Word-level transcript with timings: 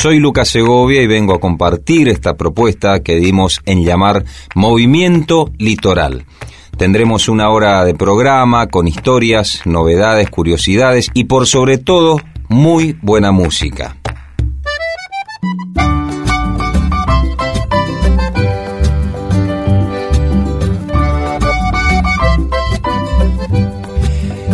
Soy 0.00 0.20
Lucas 0.20 0.50
Segovia 0.50 1.02
y 1.02 1.08
vengo 1.08 1.34
a 1.34 1.40
compartir 1.40 2.08
esta 2.08 2.36
propuesta 2.36 3.00
que 3.00 3.16
dimos 3.16 3.60
en 3.66 3.84
llamar 3.84 4.24
Movimiento 4.54 5.50
Litoral. 5.58 6.24
Tendremos 6.76 7.28
una 7.28 7.50
hora 7.50 7.84
de 7.84 7.94
programa 7.94 8.68
con 8.68 8.86
historias, 8.86 9.62
novedades, 9.64 10.30
curiosidades 10.30 11.10
y 11.14 11.24
por 11.24 11.48
sobre 11.48 11.78
todo 11.78 12.20
muy 12.48 12.96
buena 13.02 13.32
música. 13.32 13.96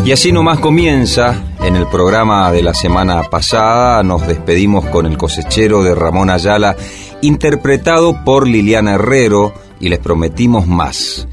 Y 0.04 0.12
así 0.12 0.32
nomás 0.32 0.58
comienza, 0.58 1.42
en 1.62 1.76
el 1.76 1.86
programa 1.86 2.52
de 2.52 2.62
la 2.62 2.74
semana 2.74 3.22
pasada 3.30 4.02
nos 4.02 4.26
despedimos 4.26 4.84
con 4.84 5.06
el 5.06 5.16
cosechero 5.16 5.82
de 5.82 5.94
Ramón 5.94 6.28
Ayala, 6.28 6.76
interpretado 7.22 8.22
por 8.22 8.46
Liliana 8.46 8.96
Herrero, 8.96 9.54
y 9.80 9.88
les 9.88 9.98
prometimos 9.98 10.66
más. 10.66 11.26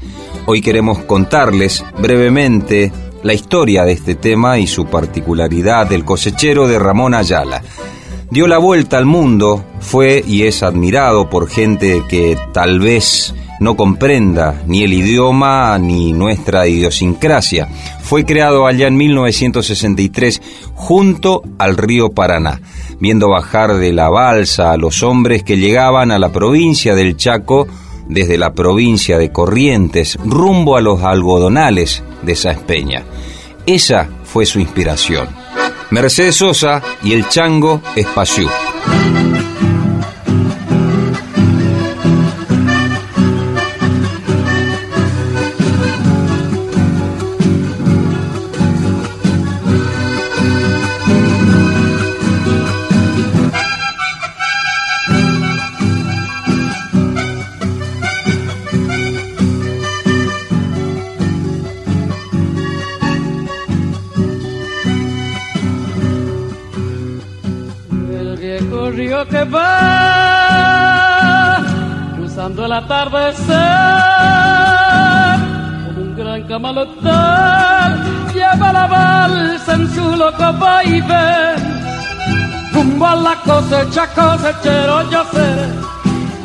Hoy 0.46 0.62
queremos 0.62 1.00
contarles 1.00 1.84
brevemente 1.98 2.90
la 3.22 3.34
historia 3.34 3.84
de 3.84 3.92
este 3.92 4.14
tema 4.14 4.58
y 4.58 4.66
su 4.66 4.86
particularidad 4.86 5.86
del 5.86 6.06
cosechero 6.06 6.66
de 6.66 6.78
Ramón 6.78 7.12
Ayala. 7.12 7.62
Dio 8.30 8.46
la 8.46 8.56
vuelta 8.56 8.96
al 8.96 9.04
mundo, 9.04 9.66
fue 9.80 10.24
y 10.26 10.44
es 10.44 10.62
admirado 10.62 11.28
por 11.28 11.50
gente 11.50 12.04
que 12.08 12.38
tal 12.54 12.80
vez 12.80 13.34
no 13.62 13.76
comprenda 13.76 14.62
ni 14.66 14.82
el 14.82 14.92
idioma 14.92 15.78
ni 15.78 16.12
nuestra 16.12 16.66
idiosincrasia. 16.66 17.68
Fue 18.02 18.24
creado 18.24 18.66
allá 18.66 18.88
en 18.88 18.96
1963 18.96 20.42
junto 20.74 21.42
al 21.58 21.76
río 21.76 22.10
Paraná, 22.10 22.60
viendo 22.98 23.28
bajar 23.28 23.74
de 23.74 23.92
la 23.92 24.08
balsa 24.08 24.72
a 24.72 24.76
los 24.76 25.02
hombres 25.02 25.44
que 25.44 25.56
llegaban 25.56 26.10
a 26.10 26.18
la 26.18 26.32
provincia 26.32 26.94
del 26.94 27.16
Chaco 27.16 27.68
desde 28.08 28.36
la 28.36 28.52
provincia 28.52 29.16
de 29.16 29.30
Corrientes 29.30 30.18
rumbo 30.24 30.76
a 30.76 30.80
los 30.80 31.02
algodonales 31.02 32.02
de 32.22 32.32
Espeña. 32.32 33.04
Esa 33.64 34.08
fue 34.24 34.44
su 34.44 34.58
inspiración. 34.58 35.28
Mercedes 35.90 36.36
Sosa 36.36 36.82
y 37.04 37.12
el 37.12 37.28
chango 37.28 37.80
Espaciú. 37.94 38.48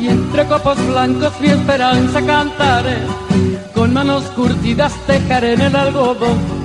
Y 0.00 0.08
entre 0.08 0.46
copos 0.46 0.78
blancos 0.86 1.32
mi 1.40 1.48
esperanza 1.48 2.24
cantaré 2.24 2.98
con 3.74 3.92
manos 3.92 4.24
curtidas 4.36 4.92
tejaré 5.06 5.54
en 5.54 5.72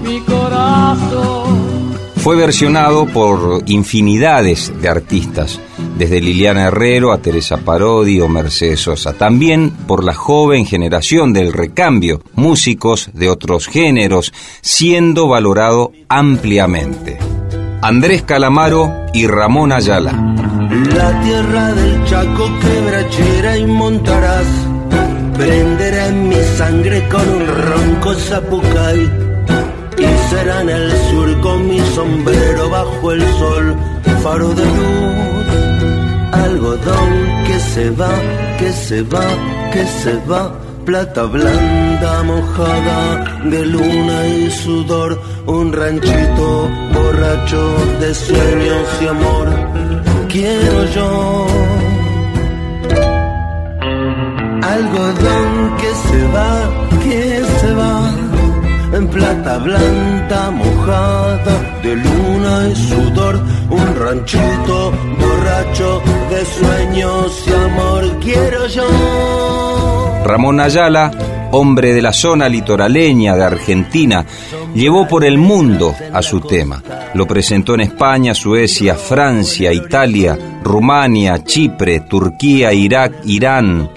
mi 0.04 0.20
corazón 0.22 1.84
fue 2.24 2.38
versionado 2.38 3.06
por 3.06 3.64
infinidades 3.66 4.72
de 4.82 4.88
artistas, 4.88 5.60
desde 5.98 6.22
Liliana 6.22 6.68
Herrero 6.68 7.12
a 7.12 7.18
Teresa 7.18 7.58
Parodi 7.58 8.22
o 8.22 8.30
Mercedes 8.30 8.80
Sosa, 8.80 9.12
también 9.12 9.72
por 9.72 10.06
la 10.06 10.14
joven 10.14 10.66
generación 10.66 11.34
del 11.34 11.52
recambio, 11.52 12.22
músicos 12.34 13.10
de 13.12 13.30
otros 13.30 13.68
géneros, 13.68 14.32
siendo 14.62 15.28
valorado 15.28 15.92
ampliamente. 16.08 17.20
Andrés 17.82 18.22
Calamaro 18.24 18.90
y 19.14 19.28
Ramón 19.28 19.74
Ayala. 19.74 20.33
La 20.74 21.22
tierra 21.22 21.72
del 21.74 22.04
Chaco 22.06 22.50
quebrachera 22.60 23.58
y 23.58 23.66
montarás, 23.68 24.48
prenderá 25.38 26.08
en 26.08 26.30
mi 26.30 26.42
sangre 26.58 27.08
con 27.10 27.30
un 27.30 27.46
ronco 27.48 28.14
zapucay 28.16 29.00
y 30.00 30.30
será 30.30 30.62
en 30.62 30.70
el 30.70 30.92
sur 31.12 31.42
con 31.42 31.68
mi 31.68 31.80
sombrero 31.94 32.72
bajo 32.72 33.12
el 33.12 33.22
sol, 33.22 33.76
faro 34.24 34.50
de 34.50 34.66
luz, 34.66 35.46
algodón 36.32 37.12
que 37.46 37.60
se 37.60 37.90
va, 37.92 38.14
que 38.58 38.72
se 38.72 39.04
va, 39.04 39.28
que 39.72 39.86
se 39.86 40.16
va, 40.26 40.60
plata 40.86 41.24
blanda 41.26 42.24
mojada 42.24 43.40
de 43.44 43.64
luna 43.64 44.28
y 44.28 44.50
sudor, 44.50 45.22
un 45.46 45.72
ranchito 45.72 46.68
borracho 46.94 47.76
de 48.00 48.16
sueños 48.16 48.88
y 49.02 49.08
amor, 49.08 49.48
quiero 50.34 50.86
yo. 50.96 51.48
Algodón 54.74 55.78
que 55.80 55.92
se 56.06 56.22
va, 56.36 56.54
que 57.04 57.44
se 57.60 57.74
va 57.74 57.94
en 58.98 59.08
plata 59.08 59.58
blanca 59.60 60.52
mojada 60.52 61.56
de 61.84 61.96
luna 61.96 62.54
y 62.72 62.76
sudor, 62.76 63.36
un 63.70 63.88
ranchito 63.96 64.92
borracho 65.22 66.02
de 66.32 66.46
sueños 66.46 67.44
y 67.48 67.54
amor 67.54 68.20
quiero 68.20 68.68
yo. 68.68 70.24
Ramón 70.26 70.60
Ayala, 70.60 71.12
hombre 71.52 71.94
de 71.94 72.02
la 72.02 72.14
zona 72.14 72.50
litoraleña 72.50 73.36
de 73.36 73.44
Argentina, 73.44 74.26
llevó 74.74 75.08
por 75.08 75.24
el 75.24 75.38
mundo 75.38 75.96
a 76.12 76.22
su 76.22 76.42
tema. 76.42 76.84
Lo 77.14 77.28
presentó 77.28 77.76
en 77.76 77.82
España, 77.82 78.34
Suecia, 78.34 78.96
Francia, 78.96 79.72
Italia, 79.72 80.38
Rumania, 80.64 81.44
Chipre, 81.44 82.02
Turquía, 82.02 82.74
Irak, 82.74 83.22
Irán, 83.26 83.90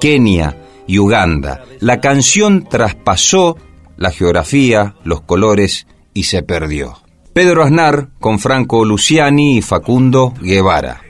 Kenia 0.00 0.56
y 0.86 0.98
Uganda. 0.98 1.62
La 1.80 2.00
canción 2.00 2.66
traspasó 2.68 3.56
la 3.96 4.10
geografía, 4.10 4.94
los 5.04 5.20
colores 5.22 5.86
y 6.12 6.24
se 6.24 6.42
perdió. 6.42 6.98
Pedro 7.32 7.64
Aznar 7.64 8.08
con 8.20 8.38
Franco 8.38 8.84
Luciani 8.84 9.58
y 9.58 9.62
Facundo 9.62 10.34
Guevara. 10.40 11.02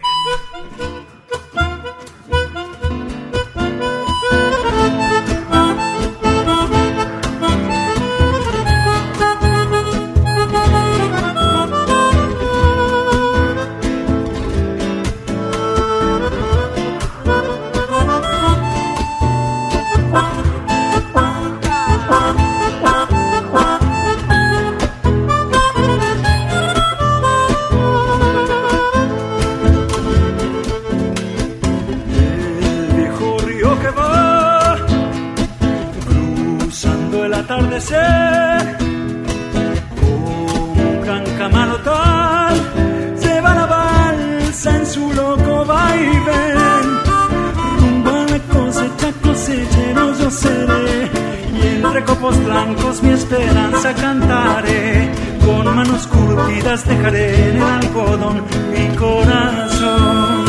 Blancos 52.20 53.02
mi 53.02 53.10
esperanza 53.10 53.94
cantaré. 53.94 55.10
Con 55.44 55.64
manos 55.76 56.06
curtidas 56.06 56.86
dejaré 56.86 57.50
en 57.50 57.56
el 57.56 57.62
algodón 57.62 58.42
mi 58.72 58.96
corazón. 58.96 60.44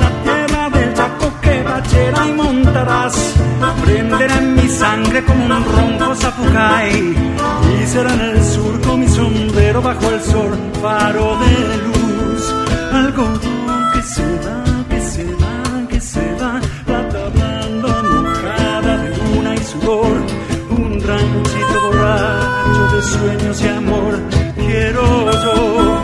La 0.00 0.10
tierra 0.24 0.70
del 0.70 0.94
Chaco 0.94 1.32
que 1.40 1.62
bachera 1.62 2.26
y 2.26 2.32
montarás 2.32 3.34
prenderá 3.84 4.38
en 4.38 4.54
mi 4.54 4.68
sangre 4.68 5.24
como 5.24 5.44
un 5.44 5.50
ronco 5.50 6.14
zapucay 6.14 7.14
y 7.82 7.86
será 7.86 8.12
en 8.14 8.20
el 8.20 8.44
surco 8.44 8.96
mi 8.96 9.08
sombrero 9.08 9.82
bajo 9.82 10.10
el 10.10 10.20
sol, 10.22 10.58
faro 10.82 11.36
de 11.38 11.76
luz, 11.86 12.54
algodón 12.92 13.40
que 13.92 14.02
se 14.02 14.22
va, 14.22 14.73
borracho 22.04 22.96
de 22.96 23.02
sueños 23.02 23.62
y 23.62 23.68
amor, 23.68 24.12
quiero 24.56 25.04
yo. 25.44 26.02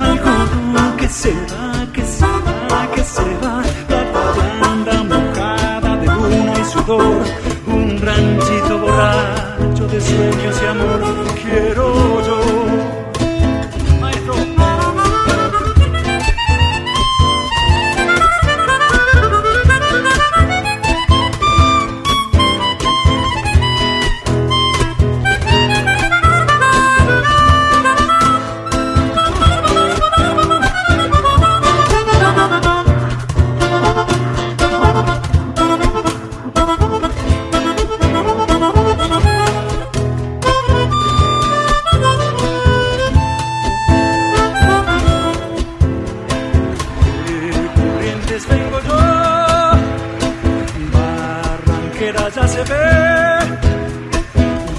Algodón 0.00 0.96
que 0.98 1.08
se 1.08 1.32
va, 1.32 1.86
que 1.92 2.02
se 2.02 2.26
va, 2.70 2.80
que 2.94 3.02
se 3.14 3.26
va, 3.42 3.62
plata 3.88 4.22
blanda 4.36 4.96
mojada 5.12 5.96
de 5.96 6.06
luna 6.06 6.54
y 6.60 6.64
sudor, 6.72 7.24
un 7.66 8.00
ranchito 8.06 8.78
borracho 8.78 9.84
de 9.92 10.00
sueños 10.00 10.54
y 10.62 10.66
amor, 10.66 10.93
Ya 52.14 52.48
se 52.48 52.62
ve, 52.64 53.38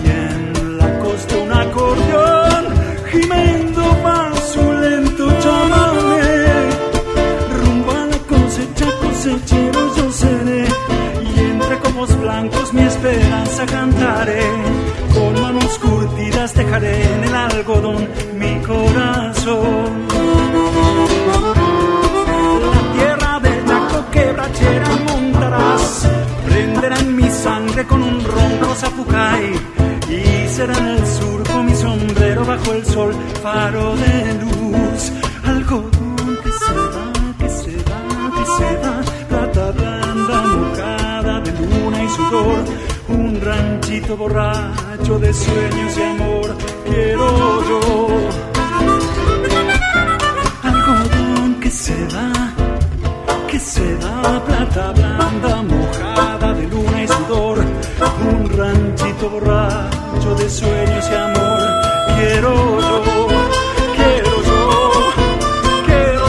y 0.04 0.10
en 0.10 0.78
la 0.78 1.00
costa 1.00 1.36
un 1.38 1.52
acordeón, 1.54 2.66
gimiendo 3.12 3.82
más 4.04 4.52
su 4.52 4.74
lento 4.74 5.26
chamamé. 5.40 6.48
Rumbo 7.58 7.92
a 7.92 8.06
la 8.08 8.18
cosecha, 8.28 8.88
cosechero 9.00 9.96
yo 9.96 10.12
seré, 10.12 10.66
y 11.34 11.40
entre 11.40 11.80
copos 11.80 12.20
blancos 12.20 12.74
mi 12.74 12.82
esperanza 12.82 13.66
cantaré. 13.66 14.44
Con 15.14 15.42
manos 15.42 15.80
curtidas 15.80 16.54
dejaré 16.56 17.04
en 17.14 17.24
el 17.24 17.36
algodón 17.36 18.10
mi 18.38 18.60
corazón. 18.66 19.85
Con 27.83 28.01
un 28.01 28.24
ronco 28.24 28.74
zapucay 28.74 29.51
y 30.10 30.48
será 30.48 30.77
en 30.77 30.88
el 30.88 31.06
surco 31.06 31.62
mi 31.62 31.75
sombrero 31.75 32.45
bajo 32.45 32.72
el 32.72 32.86
sol, 32.86 33.13
faro 33.44 33.98
de 33.98 34.33
luz, 34.36 35.12
algodón 35.44 36.38
que 36.42 36.51
se 36.51 36.74
va, 36.74 37.12
que 37.38 37.50
se 37.50 37.75
va, 37.89 38.31
que 38.38 38.45
se 38.45 38.77
va, 38.77 39.01
plata 39.27 39.72
blanda 39.72 40.42
mojada 40.44 41.42
de 41.42 41.51
luna 41.51 42.04
y 42.04 42.10
sudor, 42.10 42.60
un 43.10 43.42
ranchito 43.42 44.16
borracho 44.16 45.19
de 45.19 45.33
sueños 45.33 45.98
y 45.98 46.01
amor, 46.01 46.56
quiero 46.86 47.69
yo. 47.69 48.07
Algodón 50.63 51.56
que 51.60 51.69
se 51.69 52.07
va, 52.07 52.31
que 53.50 53.60
se 53.60 53.95
va, 53.95 54.45
plata 54.45 54.92
blanda 54.94 55.62
mojada 55.63 55.95
de 60.38 60.50
sueños 60.50 61.06
y 61.12 61.16
amor, 61.16 61.60
quiero 62.18 62.80
yo, 62.80 63.28
quiero 63.96 64.31
quiero. 65.86 66.25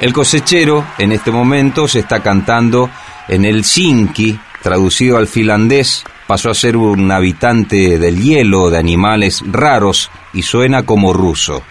El 0.00 0.12
cosechero 0.12 0.84
en 0.98 1.12
este 1.12 1.30
momento 1.30 1.86
se 1.86 2.00
está 2.00 2.20
cantando 2.22 2.90
en 3.28 3.44
el 3.44 3.64
Sinki, 3.64 4.38
traducido 4.62 5.16
al 5.16 5.28
finlandés, 5.28 6.04
pasó 6.26 6.50
a 6.50 6.54
ser 6.54 6.76
un 6.76 7.12
habitante 7.12 7.98
del 7.98 8.20
hielo 8.20 8.68
de 8.68 8.78
animales 8.78 9.44
raros 9.46 10.10
y 10.32 10.42
suena 10.42 10.84
como 10.84 11.12
ruso. 11.12 11.62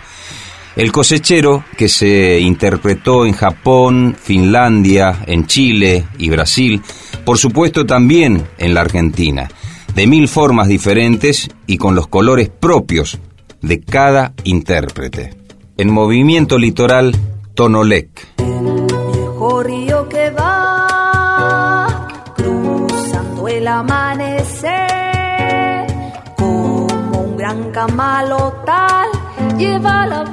El 0.76 0.92
cosechero, 0.92 1.64
que 1.78 1.88
se 1.88 2.38
interpretó 2.42 3.26
en 3.26 3.32
Japón, 3.32 4.14
Finlandia, 4.22 5.24
en 5.26 5.48
Chile 5.48 6.06
y 6.18 6.30
Brasil, 6.30 6.82
por 7.24 7.38
supuesto 7.38 7.86
también 7.86 8.46
en 8.58 8.74
la 8.74 8.82
Argentina, 8.82 9.48
de 9.94 10.06
mil 10.06 10.28
formas 10.28 10.68
diferentes 10.68 11.50
y 11.66 11.78
con 11.78 11.96
los 11.96 12.08
colores 12.08 12.50
propios 12.50 13.18
de 13.62 13.80
cada 13.80 14.34
intérprete. 14.44 15.34
En 15.78 15.94
movimiento 15.94 16.58
litoral, 16.58 17.16
Tonolec. 17.54 18.10
viejo 18.38 19.64
río 19.64 20.10
que 20.10 20.30
va 20.32 22.08
cruzando 22.36 23.48
el 23.48 23.66
amanecer 23.66 24.76
como 26.36 26.88
un 27.18 27.38
gran 27.38 27.72
camalotal 27.72 29.08
lleva 29.58 30.06
la 30.08 30.24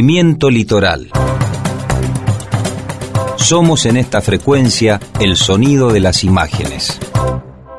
Movimiento 0.00 0.48
Litoral. 0.48 1.10
Somos 3.34 3.84
en 3.84 3.96
esta 3.96 4.20
frecuencia 4.20 5.00
el 5.18 5.34
sonido 5.34 5.92
de 5.92 5.98
las 5.98 6.22
imágenes. 6.22 7.00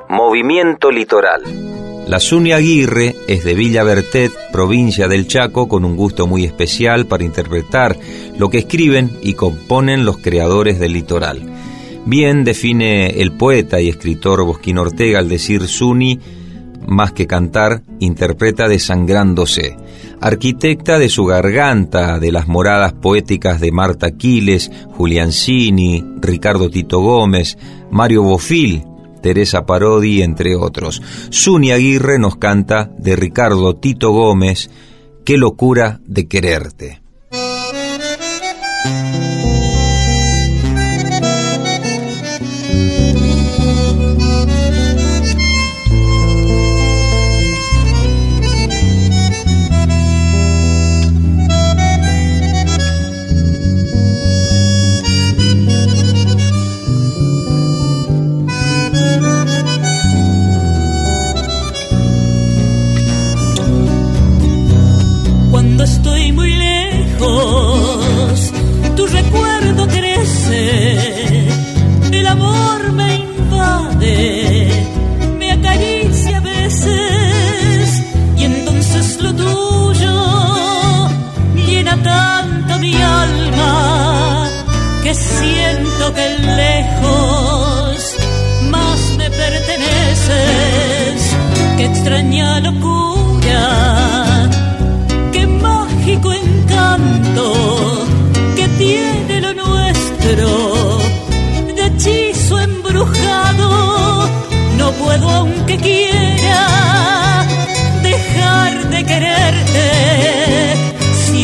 Movimiento 0.10 0.92
Litoral. 0.92 1.44
La 2.08 2.20
Suni 2.20 2.52
Aguirre 2.52 3.16
es 3.30 3.46
de 3.46 3.54
Villa 3.54 3.84
Bertet, 3.84 4.34
provincia 4.52 5.08
del 5.08 5.28
Chaco, 5.28 5.70
con 5.70 5.86
un 5.86 5.96
gusto 5.96 6.28
muy 6.28 6.44
especial 6.44 7.06
para 7.06 7.24
interpretar 7.24 7.98
lo 8.38 8.50
que 8.50 8.58
escriben 8.58 9.12
y 9.22 9.36
componen 9.36 10.04
los 10.04 10.18
creadores 10.18 10.78
del 10.78 10.92
litoral. 10.92 11.42
Bien 12.06 12.44
define 12.44 13.22
el 13.22 13.32
poeta 13.32 13.80
y 13.80 13.88
escritor 13.88 14.44
Bosquín 14.44 14.78
Ortega 14.78 15.20
al 15.20 15.30
decir 15.30 15.70
Suni, 15.70 16.20
más 16.86 17.14
que 17.14 17.28
cantar, 17.28 17.82
interpreta 18.00 18.68
desangrándose 18.68 19.78
arquitecta 20.22 21.00
de 21.00 21.10
su 21.10 21.26
garganta, 21.26 22.20
de 22.20 22.32
las 22.32 22.48
moradas 22.48 22.94
poéticas 22.94 23.60
de 23.60 23.72
Marta 23.72 24.08
Aquiles, 24.08 24.72
Juliancini, 24.92 26.04
Ricardo 26.22 26.70
Tito 26.70 27.00
Gómez, 27.00 27.58
Mario 27.92 28.24
Bofil, 28.24 28.84
Teresa 29.22 29.66
Parodi, 29.66 30.22
entre 30.22 30.56
otros. 30.56 31.02
Zuni 31.32 31.72
Aguirre 31.72 32.20
nos 32.20 32.38
canta 32.38 32.90
de 32.98 33.16
Ricardo 33.16 33.76
Tito 33.76 34.12
Gómez, 34.12 34.70
Qué 35.30 35.38
locura 35.38 36.00
de 36.08 36.28
quererte. 36.28 37.02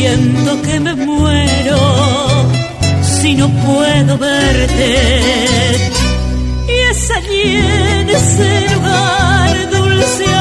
siento 0.06 0.62
que 0.62 0.80
me 0.80 0.94
muero 0.94 1.78
si 3.02 3.34
no 3.34 3.48
puedo 3.48 4.18
verte. 4.18 4.90
Y 6.68 6.76
es 6.90 7.10
allí 7.10 7.56
en 7.56 8.10
ese 8.10 8.50
lugar 8.74 9.70
dulce 9.70 10.35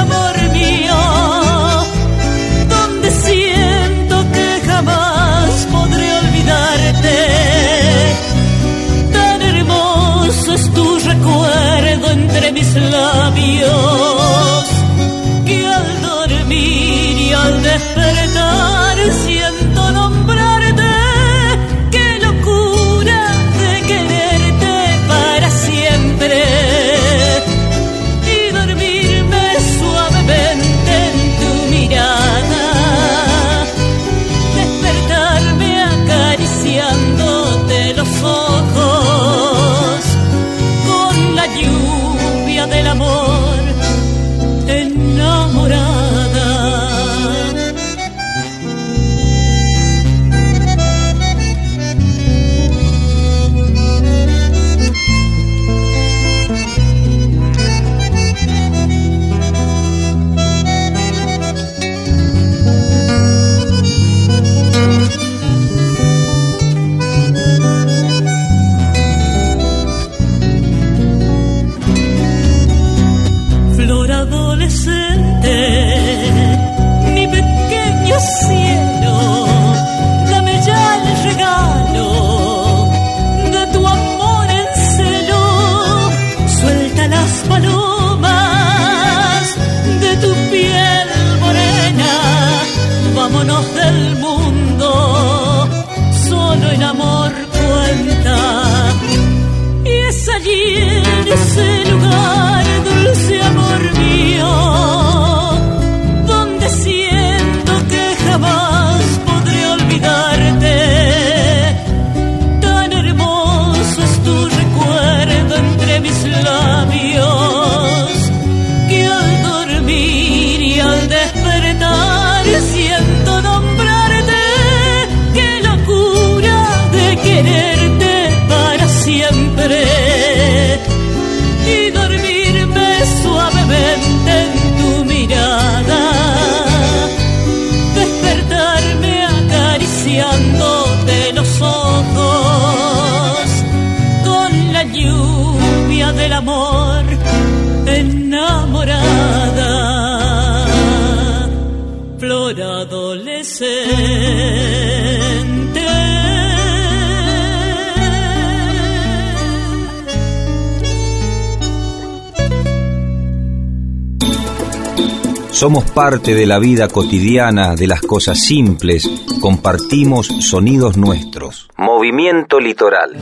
Somos 165.65 165.89
parte 165.89 166.35
de 166.35 166.45
la 166.45 166.59
vida 166.59 166.87
cotidiana, 166.87 167.75
de 167.75 167.87
las 167.87 168.01
cosas 168.01 168.39
simples, 168.39 169.09
compartimos 169.41 170.27
sonidos 170.27 170.95
nuestros. 170.95 171.69
Movimiento 171.75 172.59
Litoral. 172.59 173.17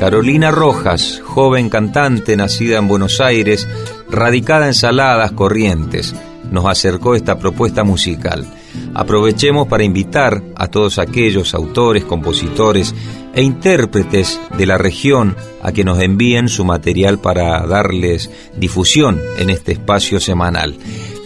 Carolina 0.00 0.50
Rojas, 0.50 1.22
joven 1.24 1.70
cantante 1.70 2.36
nacida 2.36 2.78
en 2.78 2.88
Buenos 2.88 3.20
Aires, 3.20 3.68
radicada 4.10 4.66
en 4.66 4.74
Saladas 4.74 5.30
Corrientes, 5.30 6.16
nos 6.50 6.66
acercó 6.66 7.14
esta 7.14 7.38
propuesta 7.38 7.84
musical. 7.84 8.44
Aprovechemos 8.92 9.68
para 9.68 9.84
invitar 9.84 10.42
a 10.56 10.66
todos 10.66 10.98
aquellos 10.98 11.54
autores, 11.54 12.04
compositores 12.04 12.92
e 13.34 13.42
intérpretes 13.42 14.40
de 14.58 14.66
la 14.66 14.78
región 14.78 15.36
a 15.62 15.70
que 15.70 15.84
nos 15.84 16.00
envíen 16.00 16.48
su 16.48 16.64
material 16.64 17.20
para 17.20 17.64
darles 17.68 18.32
difusión 18.56 19.20
en 19.38 19.50
este 19.50 19.70
espacio 19.70 20.18
semanal. 20.18 20.76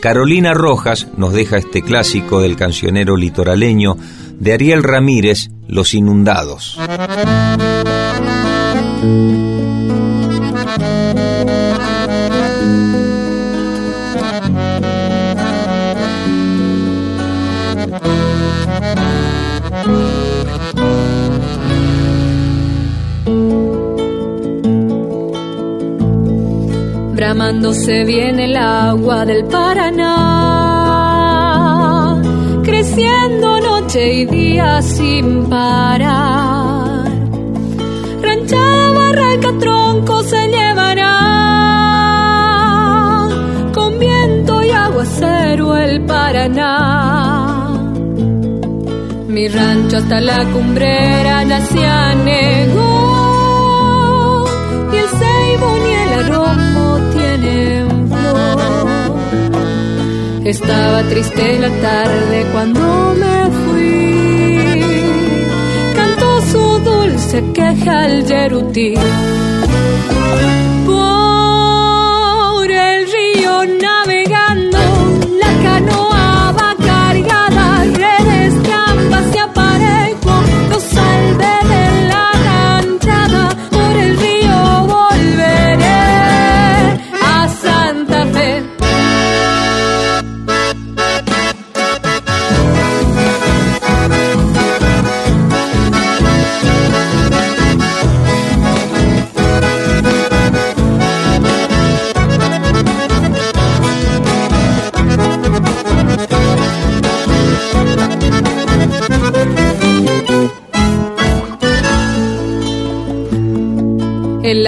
Carolina 0.05 0.53
Rojas 0.53 1.09
nos 1.17 1.33
deja 1.33 1.57
este 1.57 1.81
clásico 1.81 2.43
del 2.43 2.57
cancionero 2.57 3.17
litoraleño 3.17 3.97
de 4.39 4.53
Ariel 4.53 4.83
Ramírez, 4.83 5.49
Los 5.67 5.95
Inundados. 5.95 6.79
Bramándose 27.55 28.03
viene 28.05 28.47
el 28.47 28.57
agua 28.57 29.25
del 29.25 29.45
Paraná, 29.45 30.11
creciendo 32.65 33.61
noche 33.61 34.13
y 34.13 34.25
día 34.25 34.83
sin 34.83 35.49
parar. 35.49 37.05
Ranchada, 38.23 38.91
barranca, 38.91 39.53
tronco 39.61 40.25
se 40.25 40.49
llevará, 40.49 41.13
con 43.73 44.01
viento 44.01 44.61
y 44.65 44.71
aguacero 44.71 45.77
el 45.77 46.05
Paraná. 46.07 47.71
Mi 49.29 49.47
rancho 49.47 49.99
hasta 49.99 50.21
la 50.21 50.45
cumbrera 50.47 51.45
ya 51.45 51.61
se 51.61 51.87
anegó, 51.87 52.85
y 54.93 54.97
el 54.97 55.09
ceibo 55.09 55.77
Estaba 60.45 61.03
triste 61.05 61.59
la 61.59 61.71
tarde 61.81 62.47
cuando 62.53 63.15
me 63.15 63.51
fui, 63.65 64.79
cantó 65.97 66.43
su 66.43 66.79
dulce 66.81 67.43
queja 67.55 68.05
al 68.05 68.27
yerutí. 68.27 68.95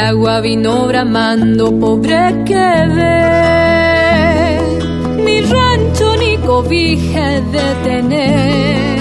Agua 0.06 0.40
vino 0.40 0.86
bramando, 0.86 1.72
pobre 1.80 2.44
quedé. 2.44 3.18
Mi 5.24 5.40
rancho 5.40 6.16
ni 6.22 6.36
cobije 6.38 7.26
de 7.54 7.66
tener. 7.86 8.98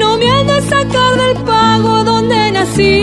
No 0.00 0.16
me 0.18 0.26
han 0.34 0.46
de 0.46 0.60
sacar 0.72 1.12
del 1.22 1.36
pago 1.44 2.04
donde 2.04 2.52
nací. 2.56 3.02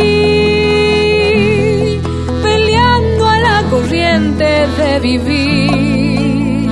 Peleando 2.44 3.24
a 3.36 3.40
la 3.48 3.64
corriente 3.72 4.50
de 4.78 4.92
vivir. 5.00 6.70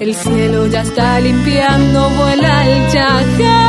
El 0.00 0.14
cielo 0.14 0.66
ya 0.66 0.82
está 0.82 1.20
limpiando, 1.20 2.10
vuela 2.18 2.54
el 2.68 2.92
chacá. 2.92 3.67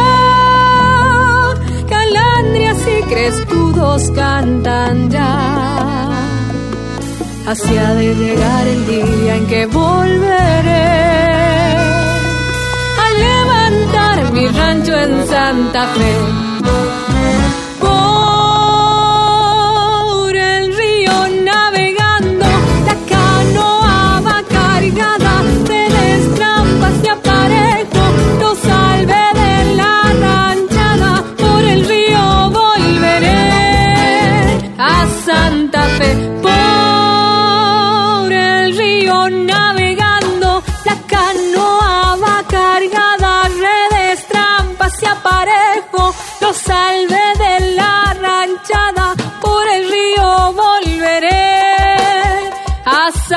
Crescudos 3.20 4.12
cantan 4.12 5.10
ya. 5.10 6.10
Hacia 7.46 7.94
de 7.96 8.16
llegar 8.16 8.66
el 8.66 8.88
día 8.88 9.36
en 9.36 9.46
que 9.48 9.66
volveré 9.66 10.88
a 13.04 13.08
levantar 13.26 14.32
mi 14.32 14.48
rancho 14.48 14.96
en 14.96 15.28
Santa 15.28 15.88
Fe. 15.96 16.14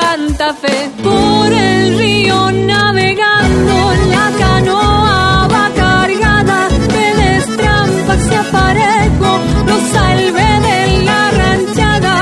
Santa 0.03 0.53
Fe. 0.53 0.91
Por 1.01 1.47
el 1.51 1.97
río 1.97 2.51
navegando, 2.51 3.75
la 4.13 4.27
canoa 4.43 5.47
va 5.53 5.65
cargada 5.83 6.59
de 6.95 7.05
destrampas 7.23 8.21
y 8.31 8.35
aparejo, 8.35 9.31
lo 9.69 9.77
salvé 9.95 10.51
de 10.67 10.79
la 11.09 11.21
ranchada. 11.39 12.15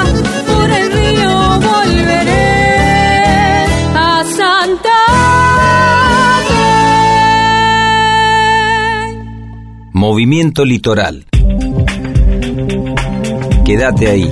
Por 0.52 0.70
el 0.80 0.88
río 1.00 1.34
volveré 1.70 2.50
a 3.96 4.24
Santa 4.38 5.00
Fe. 6.50 6.68
Movimiento 9.92 10.64
Litoral. 10.66 11.26
Quédate 13.66 14.08
ahí. 14.08 14.30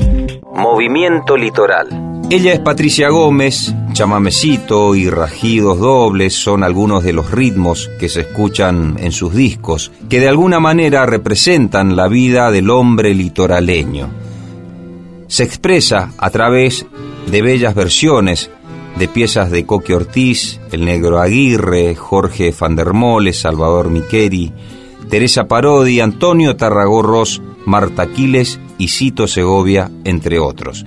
Movimiento 0.53 1.35
Litoral. 1.35 1.98
Ella 2.31 2.53
es 2.53 2.59
Patricia 2.59 3.09
Gómez, 3.09 3.73
chamamecito 3.93 4.93
y 4.93 5.09
rajidos 5.09 5.79
dobles 5.79 6.35
son 6.35 6.63
algunos 6.63 7.03
de 7.03 7.11
los 7.11 7.31
ritmos 7.31 7.89
que 7.99 8.07
se 8.07 8.21
escuchan 8.21 8.97
en 8.99 9.11
sus 9.11 9.33
discos, 9.33 9.91
que 10.09 10.19
de 10.19 10.27
alguna 10.27 10.59
manera 10.59 11.07
representan 11.07 11.95
la 11.95 12.07
vida 12.07 12.51
del 12.51 12.69
hombre 12.69 13.15
litoraleño. 13.15 14.09
Se 15.25 15.43
expresa 15.43 16.11
a 16.19 16.29
través 16.29 16.85
de 17.31 17.41
bellas 17.41 17.73
versiones 17.73 18.51
de 18.99 19.07
piezas 19.07 19.49
de 19.49 19.65
Coque 19.65 19.95
Ortiz, 19.95 20.59
El 20.71 20.85
Negro 20.85 21.19
Aguirre, 21.19 21.95
Jorge 21.95 22.51
Fandermole, 22.51 23.33
Salvador 23.33 23.89
Miqueri, 23.89 24.53
Teresa 25.09 25.47
Parodi, 25.47 25.99
Antonio 25.99 26.55
Tarragorros, 26.55 27.41
Marta 27.65 28.03
Aquiles 28.03 28.59
y 28.77 28.89
Cito 28.89 29.27
Segovia, 29.27 29.89
entre 30.03 30.37
otros. 30.37 30.85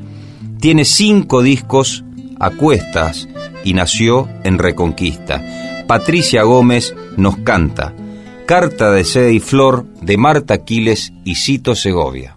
Tiene 0.62 0.85
cinco 0.85 1.42
discos 1.42 2.05
a 2.38 2.51
cuestas 2.51 3.29
y 3.64 3.75
nació 3.75 4.29
en 4.44 4.59
Reconquista. 4.59 5.42
Patricia 5.88 6.44
Gómez 6.44 6.94
nos 7.16 7.37
canta 7.38 7.92
Carta 8.46 8.92
de 8.92 9.03
Seda 9.03 9.31
y 9.31 9.40
Flor 9.40 9.85
de 10.01 10.16
Marta 10.16 10.55
Aquiles 10.55 11.12
y 11.25 11.35
Cito 11.35 11.75
Segovia. 11.75 12.37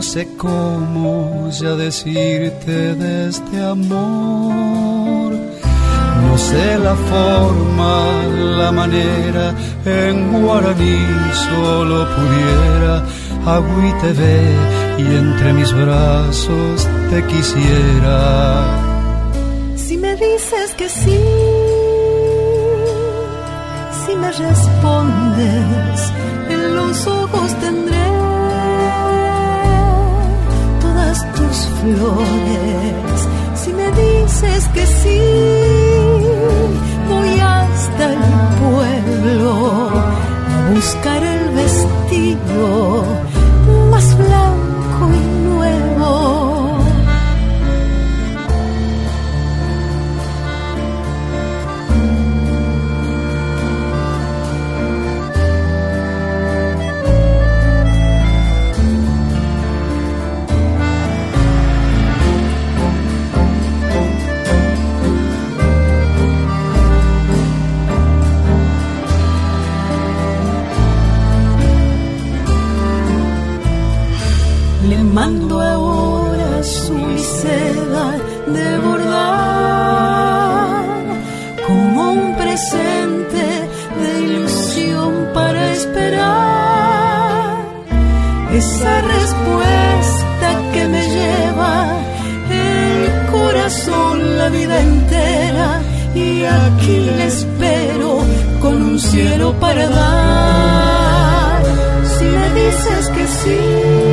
no 0.00 0.06
sé 0.06 0.26
cómo 0.38 1.50
ya 1.50 1.76
decirte 1.76 2.94
de 2.94 3.28
este 3.28 3.60
amor. 3.60 5.30
No 6.22 6.38
sé 6.38 6.78
la 6.78 6.96
forma, 7.10 7.92
la 8.60 8.72
manera, 8.72 9.54
en 9.84 10.42
guaraní 10.42 11.00
solo 11.44 12.08
pudiera, 12.16 13.04
te 14.00 14.12
ve 14.20 14.40
y 14.96 15.06
entre 15.22 15.52
mis 15.52 15.70
brazos 15.70 16.88
te 17.10 17.22
quisiera. 17.26 18.18
Si 19.76 19.98
me 19.98 20.16
dices 20.16 20.68
que 20.78 20.88
sí 20.88 21.20
me 24.16 24.32
respondes, 24.32 26.12
en 26.48 26.74
los 26.74 27.06
ojos 27.06 27.54
tendré 27.60 28.19
Si 33.54 33.72
me 33.72 33.90
dices 33.92 34.68
que 34.74 34.84
sí, 34.84 35.20
voy 37.08 37.40
hasta 37.40 38.12
el 38.12 38.18
pueblo 38.60 39.88
a 39.88 40.70
buscar 40.74 41.22
el 41.22 41.48
vestido 41.54 43.04
más 43.90 44.18
blanco 44.18 45.10
y 45.14 45.39
para 99.60 99.88
dar 99.88 101.62
si 102.18 102.24
me 102.24 102.46
dices 102.60 103.08
que 103.14 103.24
sí 103.26 104.10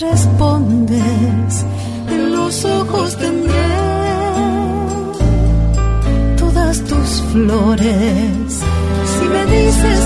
respondes, 0.00 1.66
en 2.08 2.32
los 2.32 2.64
ojos 2.64 3.16
tendré 3.16 3.68
todas 6.36 6.80
tus 6.84 7.22
flores. 7.32 8.60
Si 9.18 9.24
me 9.28 9.44
dices 9.46 9.97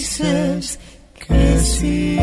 dices 0.00 0.78
que 1.26 1.58
sí. 1.60 2.16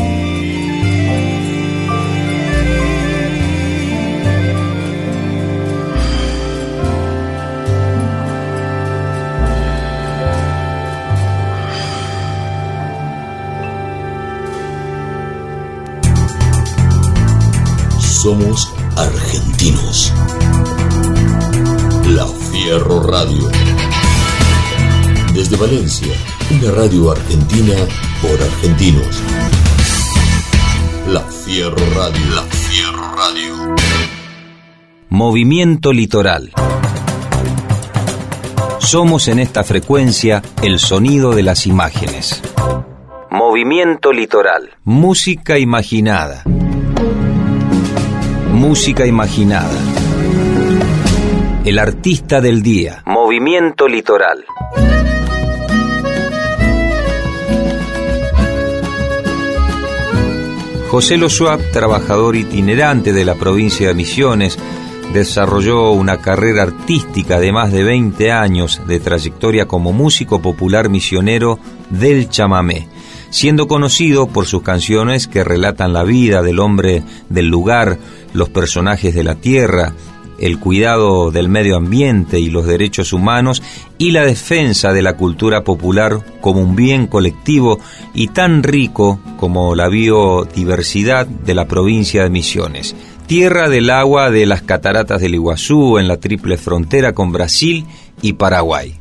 Somos 18.00 18.68
argentinos. 18.96 20.12
La 22.08 22.26
Fierro 22.26 23.00
Radio. 23.04 23.48
Desde 25.48 25.64
Valencia 25.66 26.12
una 26.50 26.70
radio 26.72 27.10
argentina 27.10 27.72
por 28.20 28.32
argentinos. 28.32 29.22
La 31.08 31.22
Fierro 31.22 31.76
Radio. 31.94 32.34
La 32.34 32.42
Fierro 32.42 33.16
Radio. 33.16 33.74
Movimiento 35.08 35.94
Litoral. 35.94 36.52
Somos 38.78 39.28
en 39.28 39.38
esta 39.38 39.64
frecuencia 39.64 40.42
el 40.60 40.78
sonido 40.78 41.34
de 41.34 41.42
las 41.42 41.66
imágenes. 41.66 42.42
Movimiento 43.30 44.12
litoral. 44.12 44.76
Música 44.84 45.58
imaginada. 45.58 46.42
Música 48.52 49.06
imaginada. 49.06 49.80
El 51.64 51.78
artista 51.78 52.42
del 52.42 52.62
día. 52.62 53.02
Movimiento 53.06 53.88
litoral. 53.88 54.44
José 60.90 61.18
Losuap, 61.18 61.60
trabajador 61.70 62.34
itinerante 62.34 63.12
de 63.12 63.26
la 63.26 63.34
provincia 63.34 63.88
de 63.88 63.94
Misiones, 63.94 64.58
desarrolló 65.12 65.90
una 65.90 66.22
carrera 66.22 66.62
artística 66.62 67.38
de 67.38 67.52
más 67.52 67.72
de 67.72 67.84
20 67.84 68.32
años 68.32 68.80
de 68.86 68.98
trayectoria 68.98 69.68
como 69.68 69.92
músico 69.92 70.40
popular 70.40 70.88
misionero 70.88 71.58
del 71.90 72.30
chamamé, 72.30 72.88
siendo 73.28 73.68
conocido 73.68 74.28
por 74.28 74.46
sus 74.46 74.62
canciones 74.62 75.28
que 75.28 75.44
relatan 75.44 75.92
la 75.92 76.04
vida 76.04 76.42
del 76.42 76.58
hombre 76.58 77.02
del 77.28 77.48
lugar, 77.48 77.98
los 78.32 78.48
personajes 78.48 79.14
de 79.14 79.24
la 79.24 79.34
tierra, 79.34 79.92
el 80.38 80.58
cuidado 80.58 81.30
del 81.30 81.48
medio 81.48 81.76
ambiente 81.76 82.40
y 82.40 82.50
los 82.50 82.66
derechos 82.66 83.12
humanos 83.12 83.62
y 83.98 84.12
la 84.12 84.24
defensa 84.24 84.92
de 84.92 85.02
la 85.02 85.16
cultura 85.16 85.64
popular 85.64 86.24
como 86.40 86.60
un 86.60 86.76
bien 86.76 87.06
colectivo 87.06 87.78
y 88.14 88.28
tan 88.28 88.62
rico 88.62 89.20
como 89.38 89.74
la 89.74 89.88
biodiversidad 89.88 91.26
de 91.26 91.54
la 91.54 91.66
provincia 91.66 92.22
de 92.22 92.30
Misiones. 92.30 92.94
Tierra 93.26 93.68
del 93.68 93.90
agua 93.90 94.30
de 94.30 94.46
las 94.46 94.62
cataratas 94.62 95.20
del 95.20 95.34
Iguazú 95.34 95.98
en 95.98 96.08
la 96.08 96.16
triple 96.16 96.56
frontera 96.56 97.12
con 97.12 97.32
Brasil 97.32 97.84
y 98.22 98.34
Paraguay 98.34 98.98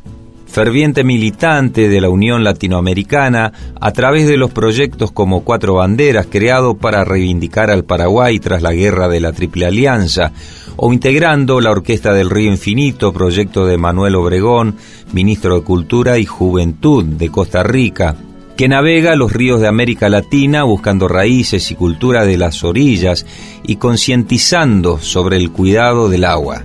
ferviente 0.48 1.04
militante 1.04 1.90
de 1.90 2.02
la 2.02 2.10
Unión 2.10 2.44
Latinoamericana 2.44 3.52
a 3.80 3.92
través 3.92 4.28
de 4.28 4.38
los 4.38 4.52
proyectos 4.52 5.12
como 5.12 5.44
Cuatro 5.44 5.76
Banderas, 5.76 6.28
creado 6.30 6.76
para 6.76 7.06
reivindicar 7.06 7.70
al 7.70 7.86
Paraguay 7.86 8.40
tras 8.40 8.62
la 8.62 8.74
guerra 8.74 9.08
de 9.08 9.20
la 9.20 9.34
Triple 9.34 9.66
Alianza, 9.66 10.32
o 10.78 10.94
integrando 10.94 11.60
la 11.60 11.72
Orquesta 11.72 12.14
del 12.14 12.30
Río 12.30 12.52
Infinito, 12.52 13.14
proyecto 13.14 13.66
de 13.66 13.78
Manuel 13.78 14.16
Obregón, 14.16 14.76
ministro 15.14 15.56
de 15.56 15.64
Cultura 15.64 16.18
y 16.18 16.26
Juventud 16.26 17.04
de 17.04 17.30
Costa 17.30 17.64
Rica, 17.64 18.16
que 18.56 18.68
navega 18.68 19.16
los 19.16 19.32
ríos 19.32 19.62
de 19.62 19.68
América 19.68 20.10
Latina 20.10 20.64
buscando 20.64 21.08
raíces 21.08 21.70
y 21.70 21.76
cultura 21.76 22.26
de 22.26 22.38
las 22.38 22.64
orillas 22.64 23.26
y 23.64 23.76
concientizando 23.76 24.98
sobre 24.98 25.38
el 25.38 25.52
cuidado 25.52 26.10
del 26.10 26.26
agua. 26.26 26.64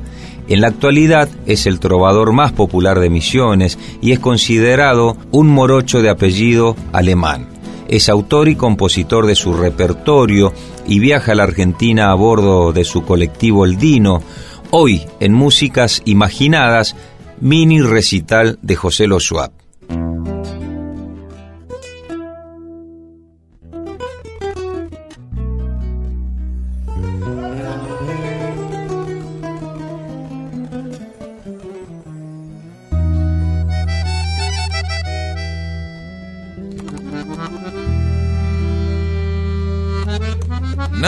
En 0.52 0.60
la 0.60 0.68
actualidad 0.68 1.30
es 1.46 1.64
el 1.66 1.80
trovador 1.80 2.34
más 2.34 2.52
popular 2.52 3.00
de 3.00 3.08
Misiones 3.08 3.78
y 4.02 4.12
es 4.12 4.18
considerado 4.18 5.16
un 5.30 5.48
morocho 5.48 6.02
de 6.02 6.10
apellido 6.10 6.76
alemán. 6.92 7.48
Es 7.88 8.10
autor 8.10 8.50
y 8.50 8.54
compositor 8.54 9.24
de 9.24 9.34
su 9.34 9.54
repertorio 9.54 10.52
y 10.86 10.98
viaja 10.98 11.32
a 11.32 11.36
la 11.36 11.44
Argentina 11.44 12.10
a 12.10 12.14
bordo 12.14 12.74
de 12.74 12.84
su 12.84 13.02
colectivo 13.02 13.64
El 13.64 13.78
Dino. 13.78 14.22
Hoy, 14.70 15.06
en 15.20 15.32
Músicas 15.32 16.02
Imaginadas, 16.04 16.96
mini 17.40 17.80
recital 17.80 18.58
de 18.60 18.76
José 18.76 19.06
Losuap. 19.06 19.61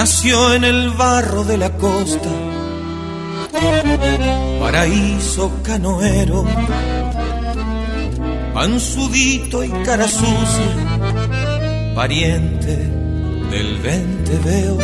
Nació 0.04 0.52
en 0.52 0.64
el 0.64 0.90
barro 0.90 1.44
de 1.44 1.56
la 1.56 1.70
costa, 1.78 2.28
paraíso 4.60 5.50
canoero, 5.62 6.44
pansudito 8.52 9.64
y 9.64 9.70
cara 9.70 10.06
sucia, 10.06 11.94
pariente 11.94 12.76
del 13.50 13.78
venteveo, 13.78 14.78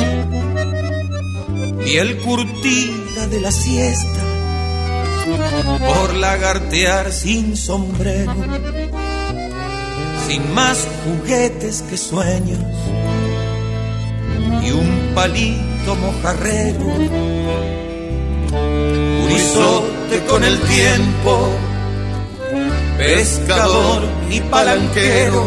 el 1.85 2.17
curtida 2.21 3.27
de 3.27 3.41
la 3.43 3.53
siesta, 3.53 4.23
por 5.87 6.15
lagartear 6.15 7.13
sin 7.13 7.59
sombrero, 7.59 8.35
sin 10.27 10.55
más 10.55 10.89
juguetes 11.05 11.83
que 11.83 11.99
sueños 11.99 12.65
y 14.63 14.71
un 14.73 15.13
palito 15.15 15.97
mojarrero. 15.97 16.87
Urizote 19.25 20.25
con 20.29 20.45
el 20.45 20.59
tiempo, 20.61 21.49
pescador 22.99 24.03
y 24.31 24.41
palanquero, 24.41 25.45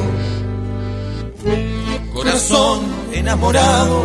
corazón 2.14 2.82
enamorado 3.14 4.04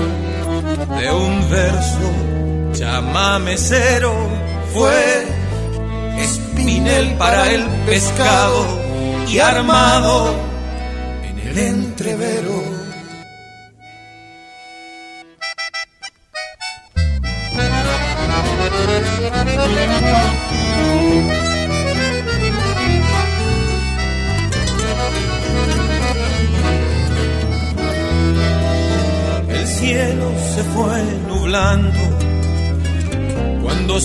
de 0.99 1.13
un 1.13 1.51
verso 1.51 2.11
chamamecero. 2.73 4.13
Fue 4.75 5.27
espinel 6.19 7.15
para 7.15 7.51
el 7.51 7.65
pescado 7.87 8.67
y 9.29 9.39
armado 9.39 10.35
en 11.23 11.39
el 11.39 11.59
entrevero 11.59 12.78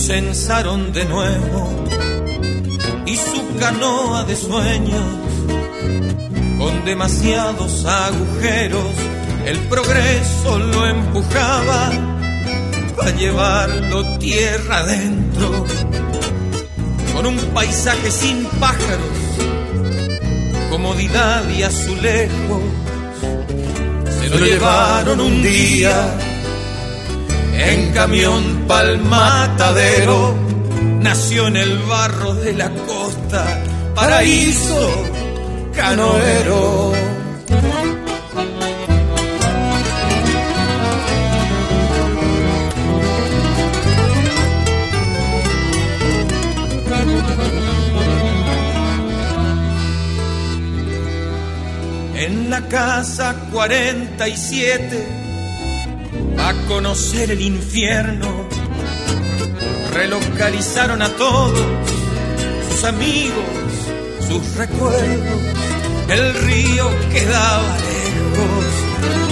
censaron 0.06 0.92
de 0.92 1.06
nuevo 1.06 1.70
y 3.06 3.16
su 3.16 3.56
canoa 3.58 4.24
de 4.24 4.36
sueños 4.36 5.04
con 6.58 6.84
demasiados 6.84 7.86
agujeros 7.86 8.92
el 9.46 9.58
progreso 9.60 10.58
lo 10.58 10.86
empujaba 10.86 11.90
a 13.02 13.10
llevarlo 13.10 14.18
tierra 14.18 14.78
adentro, 14.78 15.64
con 17.14 17.26
un 17.26 17.36
paisaje 17.54 18.10
sin 18.10 18.44
pájaros, 18.60 19.18
comodidad 20.70 21.48
y 21.48 21.62
azulejos. 21.62 22.62
Se 24.20 24.28
lo 24.30 24.38
llevaron 24.38 25.20
un 25.20 25.42
día 25.42 26.33
en 27.72 27.92
camión 27.92 28.64
pa'l 28.68 28.98
matadero, 28.98 30.34
nació 31.00 31.48
en 31.48 31.56
el 31.56 31.78
barro 31.78 32.34
de 32.34 32.52
la 32.52 32.70
costa, 32.70 33.44
paraíso 33.94 34.90
canoero. 35.74 36.92
en 52.16 52.48
la 52.48 52.66
casa 52.68 53.34
47 53.52 55.23
a 56.48 56.52
conocer 56.68 57.30
el 57.30 57.40
infierno. 57.40 58.28
Relocalizaron 59.92 61.02
a 61.02 61.08
todos 61.10 61.58
sus 62.70 62.84
amigos, 62.84 63.44
sus 64.28 64.56
recuerdos. 64.56 65.40
El 66.08 66.34
río 66.34 66.90
quedaba 67.12 67.76
lejos, 67.78 68.64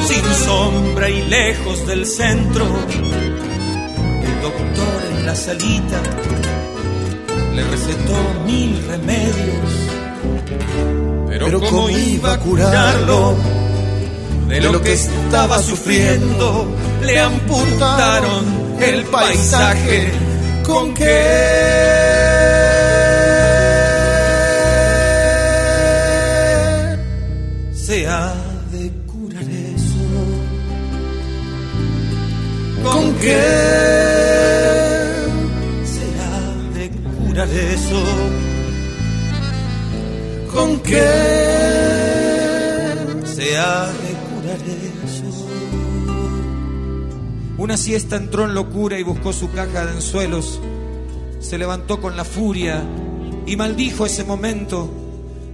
sin 0.08 0.46
sombra 0.46 1.10
y 1.10 1.22
lejos 1.28 1.86
del 1.86 2.06
centro. 2.06 2.64
El 4.24 4.42
doctor 4.42 5.02
en 5.10 5.26
la 5.26 5.34
salita 5.34 6.00
le 7.54 7.62
recetó 7.64 8.16
mil 8.46 8.82
remedios 8.88 9.92
pero, 11.28 11.60
¿cómo 11.60 11.90
iba 11.90 12.34
a 12.34 12.38
curarlo? 12.38 13.61
de 14.48 14.60
lo 14.60 14.80
que 14.82 14.92
estaba 14.92 15.60
sufriendo, 15.60 16.66
le 17.02 17.18
amputaron 17.18 18.44
el 18.80 19.04
paisaje 19.04 20.10
con 20.64 20.94
que 20.94 21.72
se 27.74 28.06
ha 28.06 28.34
de 28.72 28.90
curar 29.06 29.42
eso. 29.42 30.04
¿Con 32.82 33.14
qué 33.14 33.42
se 35.92 36.06
ha 36.22 36.40
de 36.78 36.90
curar 36.90 37.48
eso? 37.48 38.02
¿Con 40.52 40.80
qué 40.80 41.10
se 43.24 43.56
ha 43.58 43.86
de 43.86 44.01
Una 47.62 47.76
siesta 47.76 48.16
entró 48.16 48.44
en 48.44 48.54
locura 48.54 48.98
y 48.98 49.04
buscó 49.04 49.32
su 49.32 49.52
caja 49.52 49.86
de 49.86 49.92
anzuelos. 49.92 50.58
Se 51.38 51.58
levantó 51.58 52.00
con 52.00 52.16
la 52.16 52.24
furia 52.24 52.82
y 53.46 53.54
maldijo 53.54 54.04
ese 54.04 54.24
momento. 54.24 54.90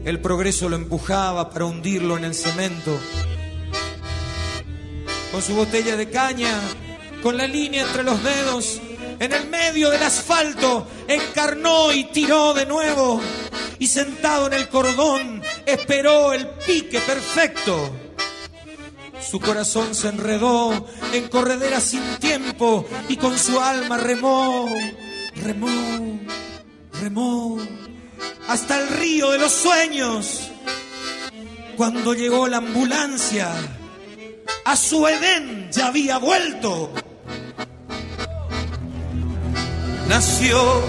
El 0.07 0.19
progreso 0.19 0.71
lo 0.71 0.77
empujaba 0.77 1.51
para 1.51 1.67
hundirlo 1.67 2.17
en 2.17 2.25
el 2.25 2.35
cemento. 2.35 2.99
Con 5.31 5.43
su 5.43 5.55
botella 5.55 5.99
de 5.99 6.09
caña, 6.09 6.59
con 7.23 7.37
la 7.37 7.47
línea 7.47 7.83
entre 7.83 8.05
los 8.05 8.25
dedos, 8.25 8.81
en 9.21 9.31
el 9.31 9.47
medio 9.51 9.91
del 9.91 10.03
asfalto, 10.03 10.87
encarnó 11.09 11.93
y 11.93 12.05
tiró 12.05 12.55
de 12.55 12.65
nuevo. 12.65 13.21
Y 13.79 13.87
sentado 13.87 14.47
en 14.47 14.55
el 14.55 14.71
cordón, 14.71 15.43
esperó 15.67 16.33
el 16.33 16.49
pique 16.67 17.01
perfecto. 17.01 18.08
Su 19.31 19.41
corazón 19.41 19.95
se 19.95 20.09
enredó 20.09 20.87
en 21.13 21.29
corredera 21.29 21.83
sin 21.83 22.03
tiempo 22.19 22.87
y 23.11 23.17
con 23.19 23.39
su 23.39 23.61
alma 23.61 23.99
remó, 23.99 24.67
remó, 25.37 26.19
remó 26.99 27.59
hasta 28.49 28.81
el 28.81 28.89
río 28.89 29.31
de 29.33 29.39
los 29.39 29.53
sueños. 29.53 30.51
Cuando 31.77 32.15
llegó 32.15 32.49
la 32.49 32.57
ambulancia, 32.57 33.51
a 34.65 34.77
su 34.77 35.07
Edén 35.07 35.69
ya 35.73 35.89
había 35.89 36.17
vuelto. 36.17 36.91
Nació, 40.09 40.83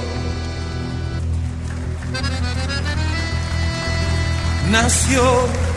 nació 4.72 5.69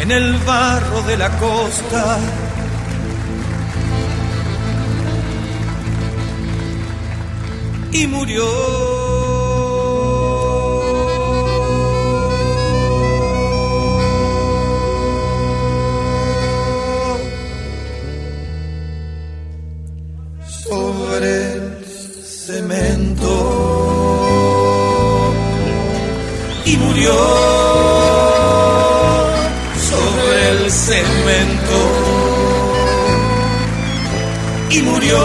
en 0.00 0.10
el 0.10 0.36
barro 0.38 1.02
de 1.02 1.16
la 1.16 1.30
costa. 1.38 2.18
Y 7.92 8.06
murió. 8.06 8.44
sobre 20.66 21.84
cemento 22.24 23.34
y 26.64 26.76
murió 26.76 27.63
y 34.70 34.82
murió 34.82 35.18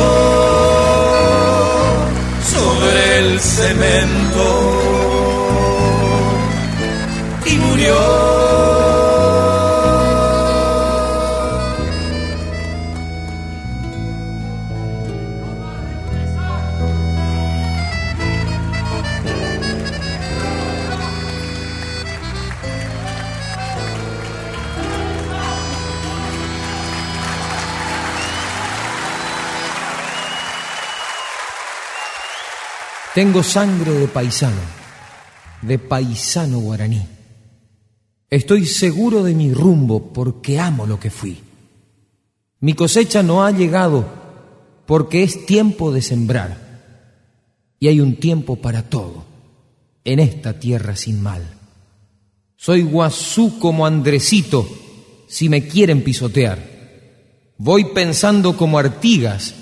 sobre 2.44 3.20
el 3.20 3.40
cemento 3.40 4.89
Tengo 33.20 33.44
sangre 33.44 33.92
de 33.92 34.08
paisano, 34.08 34.62
de 35.62 35.78
paisano 35.78 36.60
guaraní. 36.60 37.06
Estoy 38.30 38.66
seguro 38.66 39.26
de 39.26 39.34
mi 39.34 39.54
rumbo 39.54 40.14
porque 40.14 40.58
amo 40.58 40.88
lo 40.88 41.02
que 41.02 41.10
fui. 41.10 41.38
Mi 42.62 42.76
cosecha 42.76 43.22
no 43.22 43.44
ha 43.44 43.52
llegado 43.52 44.08
porque 44.86 45.24
es 45.24 45.46
tiempo 45.46 45.92
de 45.92 46.02
sembrar. 46.02 47.76
Y 47.78 47.90
hay 47.90 48.00
un 48.00 48.16
tiempo 48.16 48.56
para 48.56 48.84
todo 48.84 49.26
en 50.06 50.20
esta 50.20 50.58
tierra 50.58 50.96
sin 50.96 51.22
mal. 51.22 51.44
Soy 52.56 52.84
guazú 52.84 53.60
como 53.60 53.86
Andresito 53.86 54.66
si 55.28 55.50
me 55.50 55.68
quieren 55.68 56.06
pisotear. 56.06 56.58
Voy 57.58 57.84
pensando 57.84 58.56
como 58.56 58.80
Artigas 58.80 59.56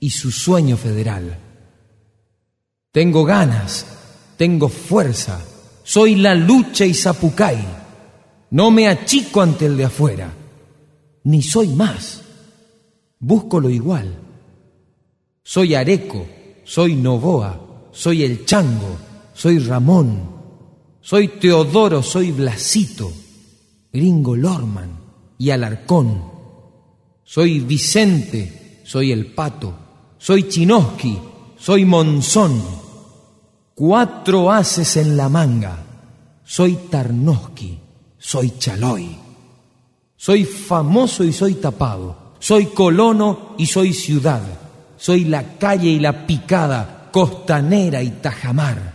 y 0.00 0.10
su 0.10 0.30
sueño 0.30 0.76
federal. 0.76 1.38
Tengo 2.94 3.24
ganas, 3.24 3.86
tengo 4.36 4.68
fuerza, 4.68 5.44
soy 5.82 6.14
la 6.14 6.36
lucha 6.36 6.86
y 6.86 6.94
zapucay. 6.94 7.58
No 8.50 8.70
me 8.70 8.86
achico 8.86 9.42
ante 9.42 9.66
el 9.66 9.76
de 9.76 9.86
afuera, 9.86 10.32
ni 11.24 11.42
soy 11.42 11.70
más. 11.70 12.22
Busco 13.18 13.58
lo 13.58 13.68
igual. 13.68 14.16
Soy 15.42 15.74
Areco, 15.74 16.24
soy 16.62 16.94
Novoa, 16.94 17.88
soy 17.90 18.22
el 18.22 18.46
Chango, 18.46 18.96
soy 19.34 19.58
Ramón, 19.58 20.30
soy 21.00 21.26
Teodoro, 21.26 22.00
soy 22.00 22.30
Blasito, 22.30 23.10
Gringo 23.92 24.36
Lorman 24.36 25.00
y 25.36 25.50
Alarcón. 25.50 26.30
Soy 27.24 27.58
Vicente, 27.58 28.82
soy 28.84 29.10
el 29.10 29.34
Pato, 29.34 29.74
soy 30.16 30.48
Chinoski, 30.48 31.18
soy 31.58 31.84
Monzón 31.84 32.83
cuatro 33.74 34.52
haces 34.52 34.96
en 34.96 35.16
la 35.16 35.28
manga. 35.28 35.78
Soy 36.44 36.78
Tarnowski, 36.90 37.78
soy 38.18 38.52
Chaloy. 38.58 39.16
Soy 40.16 40.44
famoso 40.44 41.24
y 41.24 41.32
soy 41.32 41.54
tapado. 41.54 42.34
Soy 42.38 42.66
colono 42.66 43.54
y 43.58 43.66
soy 43.66 43.92
ciudad. 43.92 44.42
Soy 44.96 45.24
la 45.24 45.58
calle 45.58 45.88
y 45.88 45.98
la 45.98 46.26
picada, 46.26 47.08
costanera 47.12 48.02
y 48.02 48.10
tajamar. 48.10 48.94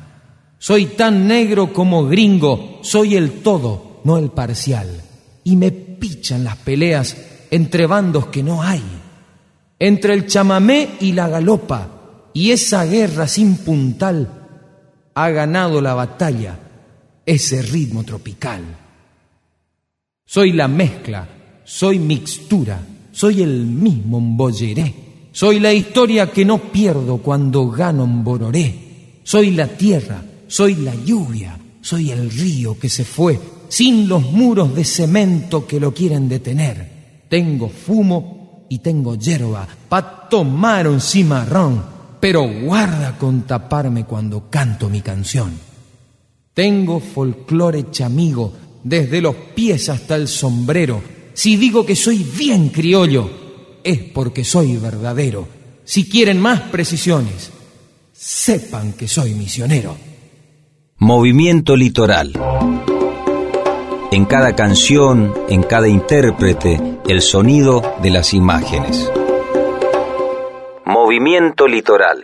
Soy 0.57 0.87
tan 0.87 1.27
negro 1.27 1.71
como 1.71 2.05
gringo, 2.05 2.79
soy 2.81 3.15
el 3.15 3.41
todo, 3.41 4.01
no 4.03 4.17
el 4.17 4.29
parcial. 4.29 5.01
Y 5.43 5.55
me 5.55 5.71
pichan 5.71 6.43
las 6.43 6.57
peleas 6.57 7.15
entre 7.51 7.85
bandos 7.85 8.27
que 8.27 8.43
no 8.43 8.61
hay. 8.61 8.83
Entre 9.77 10.13
el 10.13 10.25
chamamé 10.27 10.97
y 10.99 11.13
la 11.13 11.27
galopa, 11.27 11.87
y 12.33 12.51
esa 12.51 12.85
guerra 12.85 13.27
sin 13.27 13.57
puntal 13.57 14.38
ha 15.23 15.29
ganado 15.31 15.81
la 15.81 15.93
batalla 15.93 16.57
ese 17.25 17.61
ritmo 17.61 18.03
tropical. 18.03 18.61
Soy 20.25 20.53
la 20.53 20.67
mezcla, 20.67 21.27
soy 21.65 21.99
mixtura, 21.99 22.79
soy 23.11 23.41
el 23.41 23.65
mismo 23.65 24.21
Mbolleré, 24.21 24.93
soy 25.31 25.59
la 25.59 25.73
historia 25.73 26.31
que 26.31 26.45
no 26.45 26.59
pierdo 26.71 27.17
cuando 27.17 27.69
gano 27.69 28.07
Bororé, 28.07 29.19
soy 29.23 29.51
la 29.51 29.67
tierra, 29.67 30.23
soy 30.47 30.75
la 30.75 30.95
lluvia, 30.95 31.59
soy 31.81 32.11
el 32.11 32.29
río 32.31 32.79
que 32.79 32.87
se 32.89 33.03
fue 33.03 33.39
sin 33.67 34.07
los 34.07 34.31
muros 34.31 34.73
de 34.73 34.83
cemento 34.83 35.67
que 35.67 35.79
lo 35.79 35.93
quieren 35.93 36.29
detener. 36.29 37.25
Tengo 37.29 37.69
fumo 37.69 38.65
y 38.69 38.79
tengo 38.79 39.15
hierba 39.15 39.67
pa' 39.89 40.29
tomar 40.29 40.87
un 40.87 41.01
cimarrón 41.01 41.98
pero 42.19 42.43
guarda 42.43 43.17
con 43.17 43.43
taparme 43.43 44.05
cuando 44.05 44.49
canto 44.49 44.89
mi 44.89 45.01
canción. 45.01 45.57
Tengo 46.53 46.99
folclore 46.99 47.89
chamigo, 47.91 48.53
desde 48.83 49.21
los 49.21 49.35
pies 49.55 49.89
hasta 49.89 50.15
el 50.15 50.27
sombrero. 50.27 51.01
Si 51.33 51.55
digo 51.55 51.85
que 51.85 51.95
soy 51.95 52.23
bien 52.23 52.69
criollo, 52.69 53.29
es 53.83 53.99
porque 53.99 54.43
soy 54.43 54.77
verdadero. 54.77 55.47
Si 55.85 56.09
quieren 56.09 56.39
más 56.39 56.61
precisiones, 56.61 57.51
sepan 58.11 58.93
que 58.93 59.07
soy 59.07 59.33
misionero. 59.33 59.95
Movimiento 60.97 61.77
litoral. 61.77 62.33
En 64.11 64.25
cada 64.25 64.55
canción, 64.55 65.33
en 65.47 65.63
cada 65.63 65.87
intérprete, 65.87 66.99
el 67.07 67.21
sonido 67.21 67.81
de 68.01 68.09
las 68.09 68.33
imágenes. 68.33 69.09
Movimiento 71.09 71.67
Litoral. 71.67 72.23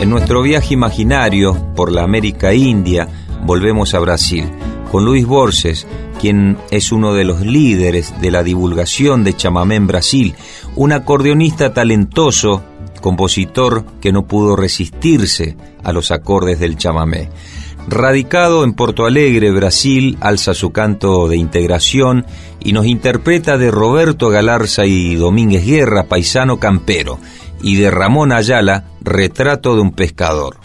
En 0.00 0.10
nuestro 0.10 0.42
viaje 0.42 0.74
imaginario 0.74 1.54
por 1.76 1.92
la 1.92 2.02
América 2.02 2.52
India, 2.52 3.06
volvemos 3.44 3.94
a 3.94 4.00
Brasil, 4.00 4.50
con 4.90 5.04
Luis 5.04 5.24
Borges, 5.24 5.86
quien 6.20 6.58
es 6.72 6.90
uno 6.90 7.14
de 7.14 7.22
los 7.22 7.42
líderes 7.42 8.20
de 8.20 8.32
la 8.32 8.42
divulgación 8.42 9.22
de 9.22 9.36
chamamé 9.36 9.76
en 9.76 9.86
Brasil, 9.86 10.34
un 10.74 10.90
acordeonista 10.90 11.72
talentoso, 11.72 12.64
compositor 13.00 13.84
que 14.00 14.10
no 14.10 14.26
pudo 14.26 14.56
resistirse 14.56 15.56
a 15.84 15.92
los 15.92 16.10
acordes 16.10 16.58
del 16.58 16.76
chamamé. 16.76 17.28
Radicado 17.88 18.64
en 18.64 18.74
Porto 18.74 19.06
Alegre, 19.06 19.50
Brasil, 19.50 20.18
alza 20.20 20.54
su 20.54 20.70
canto 20.70 21.26
de 21.28 21.36
integración 21.36 22.26
y 22.60 22.72
nos 22.72 22.86
interpreta 22.86 23.56
de 23.56 23.70
Roberto 23.70 24.28
Galarza 24.28 24.84
y 24.84 25.14
Domínguez 25.14 25.64
Guerra, 25.64 26.04
paisano 26.04 26.58
campero, 26.58 27.18
y 27.62 27.76
de 27.76 27.90
Ramón 27.90 28.32
Ayala, 28.32 28.84
retrato 29.00 29.74
de 29.74 29.82
un 29.82 29.92
pescador. 29.92 30.56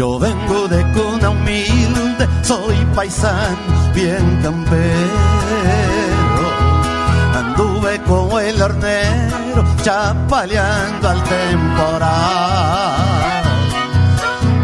Yo 0.00 0.18
vengo 0.18 0.66
de 0.66 0.82
cuna 0.94 1.28
humilde, 1.28 2.26
soy 2.40 2.74
paisano, 2.94 3.92
bien 3.94 4.40
campero. 4.42 4.80
Anduve 7.34 8.00
como 8.08 8.40
el 8.40 8.62
hornero, 8.62 9.62
chapaleando 9.82 11.06
al 11.06 11.22
temporal. 11.24 12.12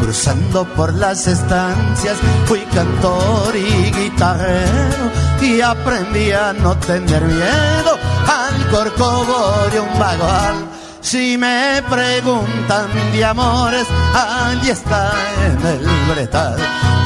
Cruzando 0.01 0.64
por 0.74 0.95
las 0.95 1.26
estancias, 1.26 2.16
fui 2.47 2.61
cantor 2.74 3.55
y 3.55 3.93
guitarrero 3.93 5.11
y 5.43 5.61
aprendí 5.61 6.32
a 6.32 6.55
no 6.55 6.78
tener 6.78 7.22
miedo 7.24 7.99
al 8.26 8.68
corcovado 8.70 9.68
de 9.68 9.80
un 9.80 9.99
vagual 9.99 10.66
si 11.07 11.38
me 11.38 11.80
preguntan 11.88 12.88
de 13.12 13.24
amores, 13.24 13.86
allí 14.12 14.70
está 14.70 15.12
en 15.46 15.66
el 15.66 15.86
bretal, 16.11 16.57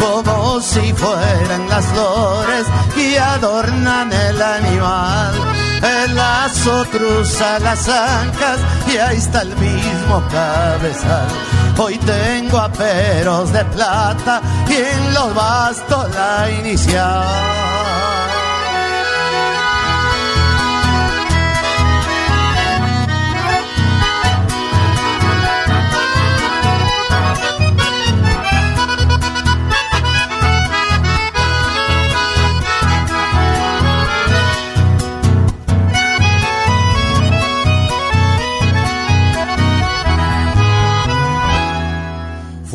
como 0.01 0.59
si 0.63 0.95
fueran 0.95 1.69
las 1.69 1.85
flores 1.85 2.65
que 2.95 3.21
adornan 3.21 4.11
el 4.11 4.41
animal. 4.41 5.35
El 5.83 6.17
lazo 6.17 6.87
cruza 6.91 7.59
las 7.59 7.87
ancas 7.91 8.59
y 8.91 8.97
ahí 8.97 9.19
está 9.19 9.43
el 9.43 9.55
mismo 9.57 10.23
cabezal. 10.31 11.29
Hoy 11.77 11.99
tengo 11.99 12.59
aperos 12.59 13.53
de 13.53 13.65
plata 13.67 14.41
y 14.67 14.77
en 14.77 15.15
los 15.15 15.35
bastos 15.35 16.09
la 16.15 16.51
inicial. 16.51 17.70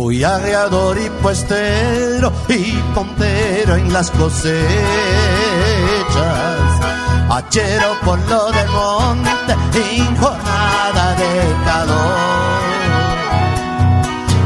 Fui 0.06 0.24
arreador 0.24 0.99
y 0.99 1.10
puestero 1.10 2.32
y 2.47 2.74
pontero 2.93 3.76
en 3.76 3.91
las 3.91 4.12
cosechas. 4.12 4.62
Hachero 7.28 7.99
por 8.06 8.20
lo 8.30 8.51
de 8.51 8.66
monte 8.66 9.53
en 9.74 10.16
jornada 10.18 11.16
de 11.16 11.56
calor. 11.66 12.62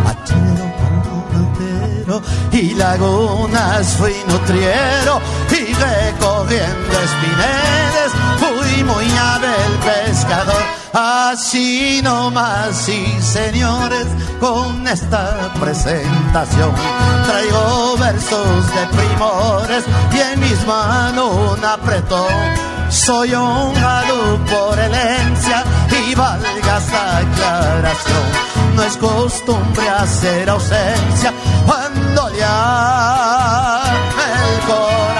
Hachero 0.08 0.66
por 0.80 2.08
lo 2.08 2.22
y 2.58 2.76
lagunas 2.76 3.98
fui 3.98 4.16
nutriero 4.30 5.20
y 5.52 5.74
recorriendo 5.74 7.02
espineles 7.04 8.12
fui 8.40 8.84
muy 8.86 9.04
del 9.04 9.74
pescador 9.84 10.69
Así 10.94 12.02
nomás, 12.04 12.76
sí 12.76 13.18
señores, 13.22 14.06
con 14.40 14.88
esta 14.88 15.52
presentación 15.60 16.72
traigo 17.26 17.98
versos 17.98 18.74
de 18.74 18.88
primores 18.98 19.84
y 20.12 20.20
en 20.20 20.40
mis 20.40 20.66
manos 20.66 21.58
un 21.58 21.64
apretón. 21.64 22.34
Soy 22.90 23.36
un 23.36 23.74
galú 23.76 24.40
por 24.50 24.80
herencia 24.80 25.64
y 25.92 26.16
valga 26.16 26.80
esta 26.80 27.18
aclaración. 27.18 28.24
No 28.76 28.82
es 28.84 28.98
costumbre 28.98 29.88
hacer 29.90 30.50
ausencia 30.50 31.32
cuando 31.68 32.30
le 32.30 32.38
el 32.38 32.44
corazón. 34.66 35.19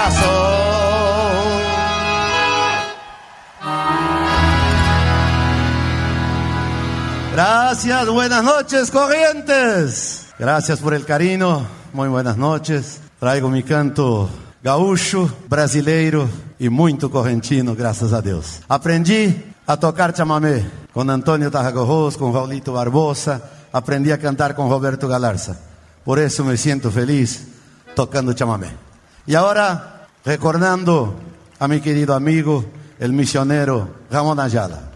Gracias, 7.32 8.08
buenas 8.08 8.42
noches, 8.42 8.90
corrientes. 8.90 10.26
Gracias 10.36 10.80
por 10.80 10.94
el 10.94 11.04
cariño, 11.04 11.64
muy 11.92 12.08
buenas 12.08 12.36
noches. 12.36 13.00
Traigo 13.20 13.48
mi 13.48 13.62
canto 13.62 14.28
gaúcho, 14.62 15.32
brasileiro 15.48 16.28
y 16.58 16.68
muy 16.68 16.98
correntino, 16.98 17.76
gracias 17.76 18.12
a 18.12 18.20
Dios. 18.20 18.60
Aprendí 18.68 19.44
a 19.66 19.76
tocar 19.76 20.12
chamamé 20.12 20.68
con 20.92 21.08
Antonio 21.08 21.50
Tarragorros, 21.52 22.16
con 22.16 22.34
Raulito 22.34 22.72
Barbosa. 22.72 23.40
Aprendí 23.72 24.10
a 24.10 24.18
cantar 24.18 24.56
con 24.56 24.68
Roberto 24.68 25.06
Galarza. 25.06 25.56
Por 26.04 26.18
eso 26.18 26.44
me 26.44 26.56
siento 26.56 26.90
feliz 26.90 27.46
tocando 27.94 28.32
chamamé. 28.32 28.68
Y 29.26 29.36
ahora, 29.36 30.08
recordando 30.24 31.14
a 31.60 31.68
mi 31.68 31.80
querido 31.80 32.14
amigo, 32.14 32.64
el 32.98 33.12
misionero 33.12 33.88
Ramón 34.10 34.40
Ayala. 34.40 34.89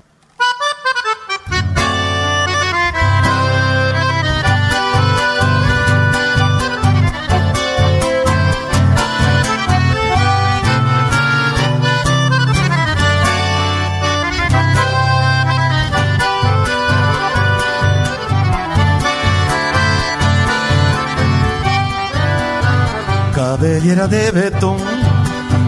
Cabellera 23.34 24.06
de 24.06 24.30
betún 24.30 24.78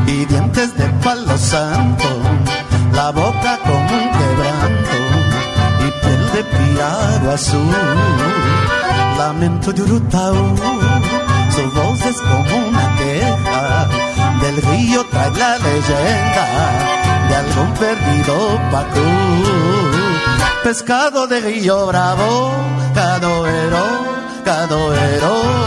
y 0.07 0.25
dientes 0.27 0.77
de 0.77 0.87
palo 1.03 1.37
santo, 1.37 2.09
la 2.93 3.11
boca 3.11 3.59
como 3.65 3.93
un 4.03 4.11
quebranto 4.19 4.99
y 5.85 5.91
piel 6.01 6.23
de 6.33 6.45
piaro 6.45 7.33
azul, 7.33 7.75
lamento 9.19 9.73
de 9.73 9.83
Urutaú, 9.83 10.57
su 11.55 11.71
voz 11.73 12.01
es 12.07 12.19
como 12.21 12.69
una 12.69 12.95
queja, 12.97 13.89
del 14.43 14.57
río 14.63 15.05
trae 15.11 15.31
la 15.33 15.59
leyenda 15.59 16.47
de 17.29 17.35
algún 17.35 17.73
perdido 17.75 18.61
pacú, 18.71 19.09
pescado 20.63 21.27
de 21.27 21.41
río 21.41 21.87
bravo, 21.87 22.53
cadoero, 22.95 23.85
cadoero 24.45 25.66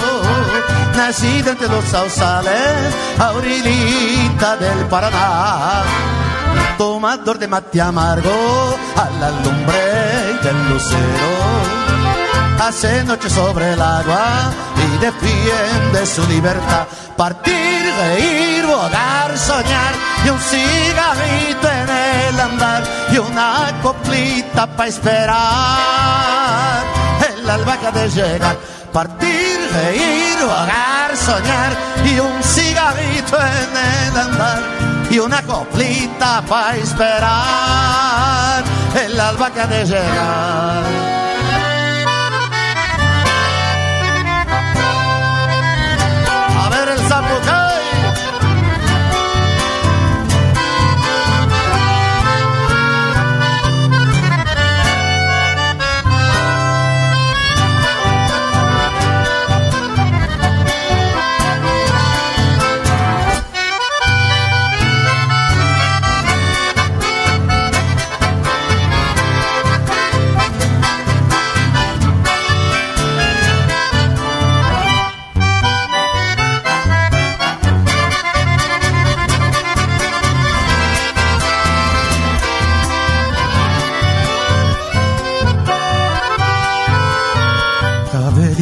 nacido 1.10 1.50
entre 1.50 1.68
los 1.68 1.84
sausales, 1.86 2.94
a 3.18 3.34
del 4.58 4.86
Paraná. 4.92 5.82
Tomador 6.78 7.40
de 7.40 7.48
mate 7.48 7.82
amargo 7.82 8.78
a 8.96 9.10
la 9.20 9.32
lumbre 9.44 10.38
del 10.44 10.70
lucero. 10.70 11.32
Hace 12.62 13.04
noche 13.06 13.28
sobre 13.28 13.74
el 13.74 13.82
agua 13.82 14.52
y 14.84 14.98
defiende 15.00 16.06
su 16.06 16.22
libertad. 16.28 16.86
Partir, 17.18 17.92
reír, 18.02 18.68
volar, 18.68 19.36
soñar 19.36 19.94
y 20.24 20.30
un 20.30 20.40
cigarrito 20.40 21.68
en 21.72 21.90
el 21.90 22.40
andar 22.40 22.84
y 23.12 23.18
una 23.18 23.82
coplita 23.82 24.68
para 24.68 24.90
esperar 24.90 26.84
el 27.34 27.50
albahaca 27.50 27.92
de 27.94 28.10
llegar. 28.10 28.58
Partir, 28.94 29.60
reír, 29.74 30.38
soñar 31.16 31.78
y 32.06 32.20
un 32.20 32.44
cigarrito 32.44 33.38
en 33.40 33.78
el 34.08 34.18
andar 34.18 34.60
y 35.10 35.20
una 35.20 35.42
coplita 35.44 36.42
para 36.48 36.78
esperar 36.78 38.64
el 39.06 39.20
alba 39.20 39.52
que 39.52 39.62
ha 39.62 39.68
de 39.68 39.86
llegar. 39.86 41.29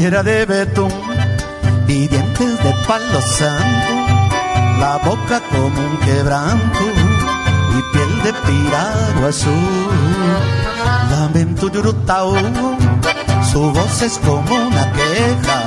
De 0.07 0.45
betún 0.45 0.89
y 1.85 2.07
dientes 2.07 2.63
de 2.63 2.73
palo 2.87 3.21
santo, 3.21 3.93
la 4.79 4.97
boca 5.03 5.41
como 5.51 5.67
un 5.67 5.97
quebranto 5.97 6.79
y 7.77 7.81
piel 7.91 8.23
de 8.23 8.33
piragua 8.33 9.27
azul. 9.27 9.89
Lamento 11.11 11.69
yurutao, 11.69 12.33
su 13.51 13.69
voz 13.73 14.01
es 14.01 14.17
como 14.19 14.55
una 14.55 14.93
queja, 14.93 15.59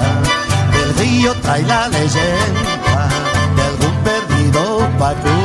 del 0.72 0.94
río 0.96 1.34
trae 1.42 1.62
la 1.62 1.88
leyenda 1.88 3.08
de 3.56 3.62
algún 3.62 3.96
perdido 4.02 4.88
pacú. 4.98 5.38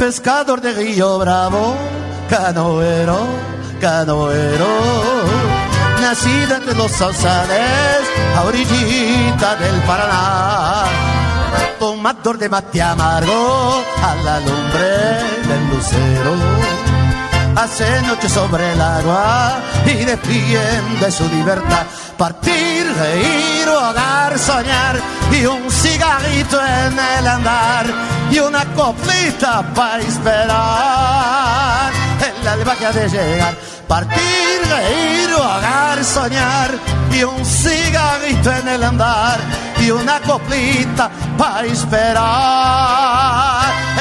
Pescador 0.00 0.60
de 0.60 0.72
río 0.72 1.18
bravo, 1.20 1.76
canoero, 2.28 3.20
canoero 3.80 5.45
nacida 6.06 6.58
entre 6.58 6.74
los 6.74 6.92
sausales, 6.92 8.00
a 8.36 8.44
orillita 8.44 9.56
del 9.56 9.76
Paraná. 9.88 10.84
Tomador 11.80 12.38
de 12.38 12.48
mate 12.48 12.80
amargo, 12.80 13.82
a 14.08 14.14
la 14.26 14.38
lumbre 14.38 14.92
del 15.48 15.62
lucero. 15.70 16.32
Hace 17.56 18.02
noche 18.02 18.28
sobre 18.28 18.72
el 18.72 18.80
agua 18.80 19.58
y 19.84 20.04
defiende 20.04 21.10
su 21.10 21.28
libertad. 21.28 21.84
Partir, 22.16 22.86
reír, 23.02 23.68
hogar, 23.68 24.38
soñar 24.38 25.00
y 25.32 25.44
un 25.44 25.68
cigarrito 25.68 26.60
en 26.64 26.96
el 27.18 27.26
andar 27.26 27.86
y 28.30 28.38
una 28.38 28.64
coplita 28.74 29.74
para 29.74 30.02
esperar 30.02 31.75
el 32.20 32.48
alba 32.48 32.76
que 32.76 32.98
de 32.98 33.08
llegar 33.08 33.54
partir, 33.86 34.60
reír, 34.68 35.32
hogar, 35.32 36.04
soñar 36.04 36.70
y 37.12 37.22
un 37.22 37.44
cigarrito 37.44 38.52
en 38.52 38.68
el 38.68 38.82
andar 38.82 39.38
y 39.80 39.90
una 39.90 40.20
coplita 40.20 41.10
para 41.38 41.66
esperar 41.66 42.14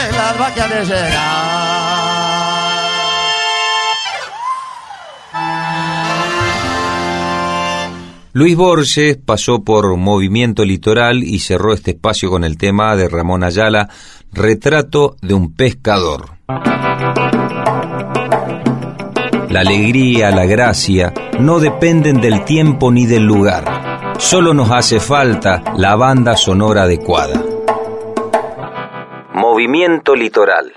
el 0.09 0.16
alba 0.16 0.53
que 0.53 0.61
de 0.61 0.86
llegar. 0.86 1.66
Luis 8.34 8.55
Borges 8.57 9.18
pasó 9.18 9.63
por 9.63 9.95
Movimiento 9.95 10.66
Litoral 10.66 11.24
y 11.24 11.39
cerró 11.39 11.74
este 11.74 11.91
espacio 11.91 12.30
con 12.30 12.43
el 12.43 12.57
tema 12.57 12.97
de 12.97 13.07
Ramón 13.07 13.45
Ayala, 13.45 13.88
Retrato 14.34 15.16
de 15.22 15.34
un 15.34 15.53
pescador. 15.53 16.35
La 16.48 16.62
alegría, 19.62 20.30
la 20.30 20.46
gracia, 20.46 21.12
no 21.39 21.60
dependen 21.60 22.22
del 22.22 22.46
tiempo 22.46 22.91
ni 22.91 23.08
del 23.08 23.24
lugar. 23.24 24.14
Solo 24.20 24.54
nos 24.54 24.70
hace 24.70 25.00
falta 25.00 25.64
la 25.76 25.96
banda 25.96 26.38
sonora 26.38 26.84
adecuada. 26.84 27.43
Movimiento 29.34 30.16
Litoral. 30.16 30.72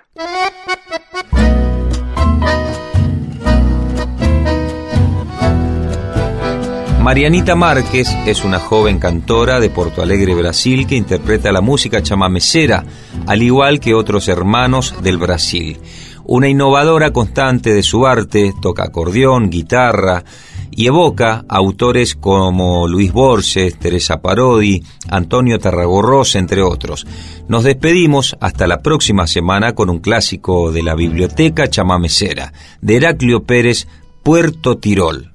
Marianita 7.03 7.55
Márquez 7.55 8.09
es 8.27 8.45
una 8.45 8.59
joven 8.59 8.99
cantora 8.99 9.61
de 9.61 9.71
Porto 9.71 10.03
Alegre, 10.03 10.35
Brasil, 10.35 10.87
que 10.87 10.95
interpreta 10.95 11.51
la 11.53 11.62
música 11.62 12.03
chamamecera, 12.03 12.85
al 13.29 13.43
igual 13.43 13.79
que 13.79 13.95
otros 13.95 14.26
hermanos 14.29 14.95
del 15.03 15.18
Brasil. 15.18 15.79
Una 16.24 16.49
innovadora 16.49 17.12
constante 17.12 17.74
de 17.74 17.83
su 17.83 18.07
arte, 18.07 18.55
toca 18.62 18.85
acordeón, 18.85 19.51
guitarra 19.51 20.24
y 20.70 20.87
evoca 20.87 21.45
autores 21.47 22.14
como 22.14 22.89
Luis 22.89 23.12
Borges, 23.12 23.79
Teresa 23.79 24.22
Parodi, 24.22 24.83
Antonio 25.11 25.59
Tarragorros, 25.59 26.37
entre 26.37 26.62
otros. 26.62 27.07
Nos 27.49 27.64
despedimos 27.64 28.35
hasta 28.41 28.66
la 28.66 28.81
próxima 28.81 29.26
semana 29.26 29.74
con 29.74 29.91
un 29.91 29.99
clásico 29.99 30.72
de 30.72 30.83
la 30.83 30.95
biblioteca 30.95 31.68
chamamecera, 31.68 32.55
de 32.81 32.97
Heraclio 32.97 33.43
Pérez, 33.43 33.89
Puerto 34.22 34.79
Tirol. 34.79 35.33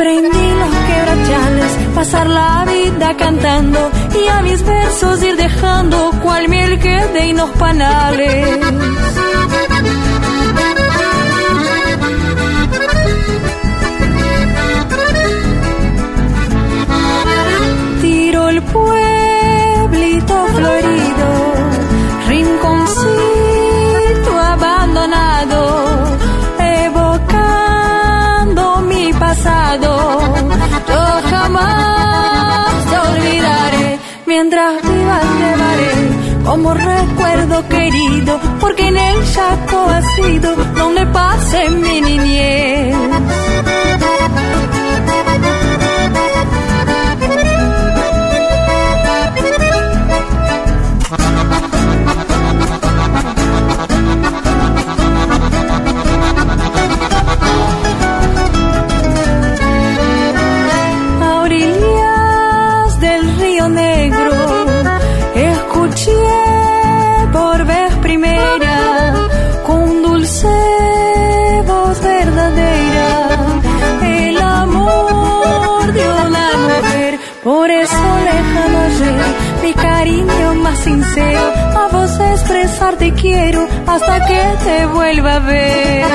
Aprendí 0.00 0.28
los 0.30 0.74
quebrachales, 0.86 1.72
pasar 1.94 2.26
la 2.26 2.64
vida 2.64 3.14
cantando 3.18 3.90
y 4.14 4.28
a 4.28 4.40
mis 4.40 4.64
versos 4.64 5.22
ir 5.22 5.36
dejando 5.36 6.12
cual 6.22 6.48
miel 6.48 6.78
que 6.78 7.06
de 7.08 7.34
los 7.34 7.50
panales. 7.50 8.60
Hasta 83.90 84.24
que 84.26 84.42
te 84.64 84.86
vuelva 84.86 85.34
a 85.34 85.38
ver. 85.40 86.06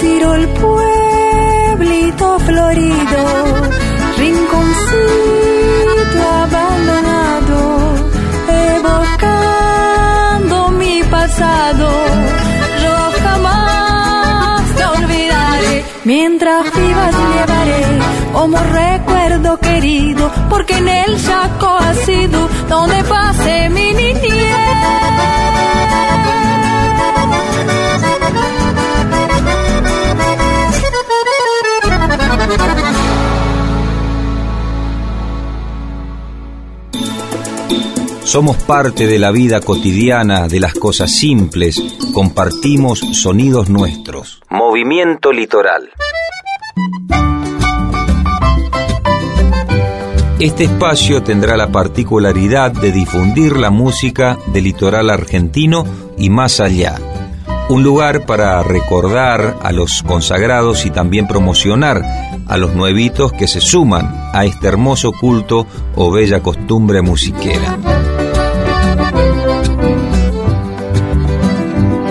Tiro 0.00 0.34
el 0.34 0.48
pueblito 0.48 2.38
florido, 2.40 3.24
rinconcito 4.18 6.20
abandonado, 6.44 7.94
evocando 8.76 10.56
mi 10.80 11.02
pasado. 11.04 11.88
Yo 12.82 12.94
jamás 13.22 14.62
te 14.76 14.84
olvidaré, 14.84 15.84
mientras 16.04 16.64
vivas 16.74 17.14
llevaré 17.34 17.59
como 18.32 18.56
recuerdo 18.58 19.58
querido, 19.58 20.30
porque 20.48 20.76
en 20.76 20.88
el 20.88 21.22
chaco 21.22 21.68
ha 21.78 21.94
sido 21.94 22.48
donde 22.68 23.02
pasé 23.04 23.68
mi 23.70 23.92
niñez. 23.92 25.20
Somos 38.30 38.58
parte 38.58 39.08
de 39.08 39.18
la 39.18 39.32
vida 39.32 39.60
cotidiana, 39.60 40.46
de 40.46 40.60
las 40.60 40.74
cosas 40.74 41.10
simples, 41.10 41.82
compartimos 42.14 43.00
sonidos 43.00 43.68
nuestros. 43.68 44.40
Movimiento 44.48 45.32
Litoral. 45.32 45.90
Este 50.40 50.64
espacio 50.64 51.22
tendrá 51.22 51.54
la 51.54 51.70
particularidad 51.70 52.72
de 52.72 52.92
difundir 52.92 53.58
la 53.58 53.68
música 53.68 54.38
del 54.46 54.64
litoral 54.64 55.10
argentino 55.10 55.84
y 56.16 56.30
más 56.30 56.60
allá. 56.60 56.96
Un 57.68 57.82
lugar 57.82 58.24
para 58.24 58.62
recordar 58.62 59.58
a 59.62 59.70
los 59.70 60.02
consagrados 60.02 60.86
y 60.86 60.90
también 60.90 61.28
promocionar 61.28 62.02
a 62.46 62.56
los 62.56 62.74
nuevitos 62.74 63.34
que 63.34 63.46
se 63.46 63.60
suman 63.60 64.30
a 64.32 64.46
este 64.46 64.66
hermoso 64.66 65.12
culto 65.12 65.66
o 65.94 66.10
bella 66.10 66.40
costumbre 66.40 67.02
musiquera. 67.02 67.76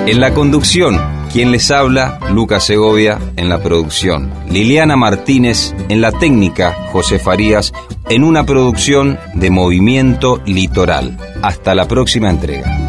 En 0.05 0.19
la 0.19 0.36
conducción, 0.36 0.99
quien 1.32 1.51
les 1.51 1.71
habla, 1.71 2.19
Lucas 2.32 2.65
Segovia 2.65 3.19
en 3.38 3.49
la 3.49 3.61
producción, 3.61 4.32
Liliana 4.49 4.95
Martínez 4.95 5.73
en 5.88 6.01
la 6.01 6.11
técnica, 6.11 6.73
José 6.91 7.19
Farías 7.19 7.71
en 8.09 8.23
una 8.23 8.45
producción 8.45 9.19
de 9.36 9.49
Movimiento 9.49 10.41
Litoral. 10.45 11.17
Hasta 11.41 11.75
la 11.75 11.88
próxima 11.88 12.30
entrega. 12.30 12.88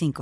45. 0.01 0.13